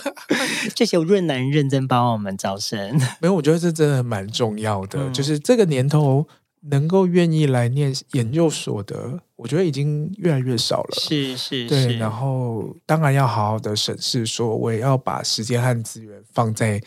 [0.74, 2.98] 谢谢润男认真帮我们招生。
[3.20, 4.98] 没有，我觉得这真的蛮重要的。
[4.98, 6.26] 嗯，就是这个年头。
[6.64, 10.94] 能够愿意来念研究所的，我觉得已经越来越少了。
[11.00, 11.82] 是是，对。
[11.82, 16.78] 是然后当然要好好的审视，说我也要把时间和资源放在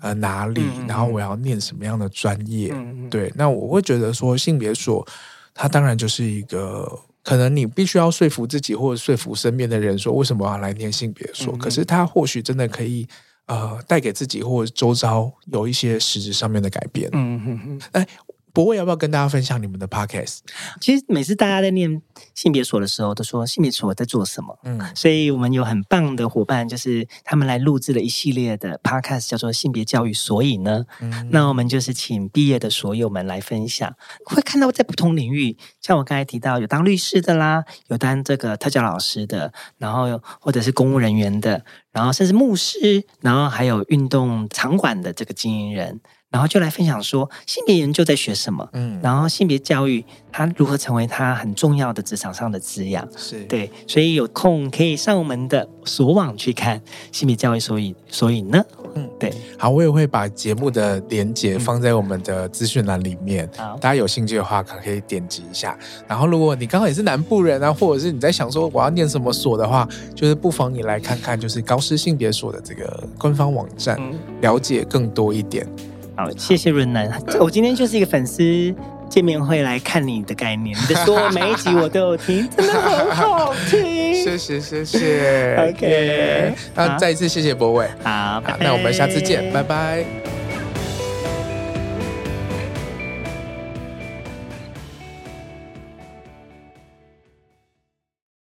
[0.00, 2.72] 呃哪里，嗯、然后我要念什么样的专业。
[2.74, 5.06] 嗯、对，那我会觉得说性别所，
[5.54, 13.06] 它当然就是一个可能你必须要说服自己或者说服身边的人说为什么要来念性别所，嗯、可是它或许真的可以
[13.46, 17.08] 呃带给自己或者周遭有一些实质上面的改变。
[17.12, 18.04] 嗯哼哼，哎。
[18.60, 20.40] 柏玮要不要跟大家分享你们的 podcast？
[20.82, 22.02] 其实每次大家在念
[22.34, 24.58] 性别所的时候，都说性别所在做什么？
[24.64, 30.12] 嗯，所以我们有很棒的伙伴，就是他们来录制了一系列的 podcast，叫做性别教育。
[30.12, 33.90] 所以呢，嗯，那我们就是请毕业的所有们来分享，
[34.26, 46.02] 会看到在不同领域，像我刚才提到有当律师的啦，有当这个特教老师的，然后或者是公务人员的，然后甚至牧师，然后还有运动场馆的这个经营人。
[46.30, 57.60] 然后就来分享说性别研究在学什么，嗯，然后性别教育它如何成为它很重要的职场上的滋养，是对，所以有空可以上我们的所网去看性别教育。
[57.60, 58.64] 所以，所以呢，
[58.94, 65.76] 嗯，对，好，我也会把节目的连接放在我们的资讯栏里面，好，大家有兴趣的话可以点击一下。
[66.06, 75.66] 然后，如果你刚好也是南部人啊，或者是你在想说我要念什么所的话，就是不妨你来看看，就是高师性别所的这个官方网站，嗯、了解更多一点。
[76.16, 77.10] 好，谢谢润南。
[77.40, 78.42] 我今天就是一个粉丝
[79.08, 84.14] 见面会来看你的概念，你的 说每一集我都有听，真的很好听。
[84.20, 85.56] 谢谢谢谢。
[85.56, 87.88] OK，那再一次谢谢博伟。
[88.02, 90.04] 好，好，那我们下次见，拜拜。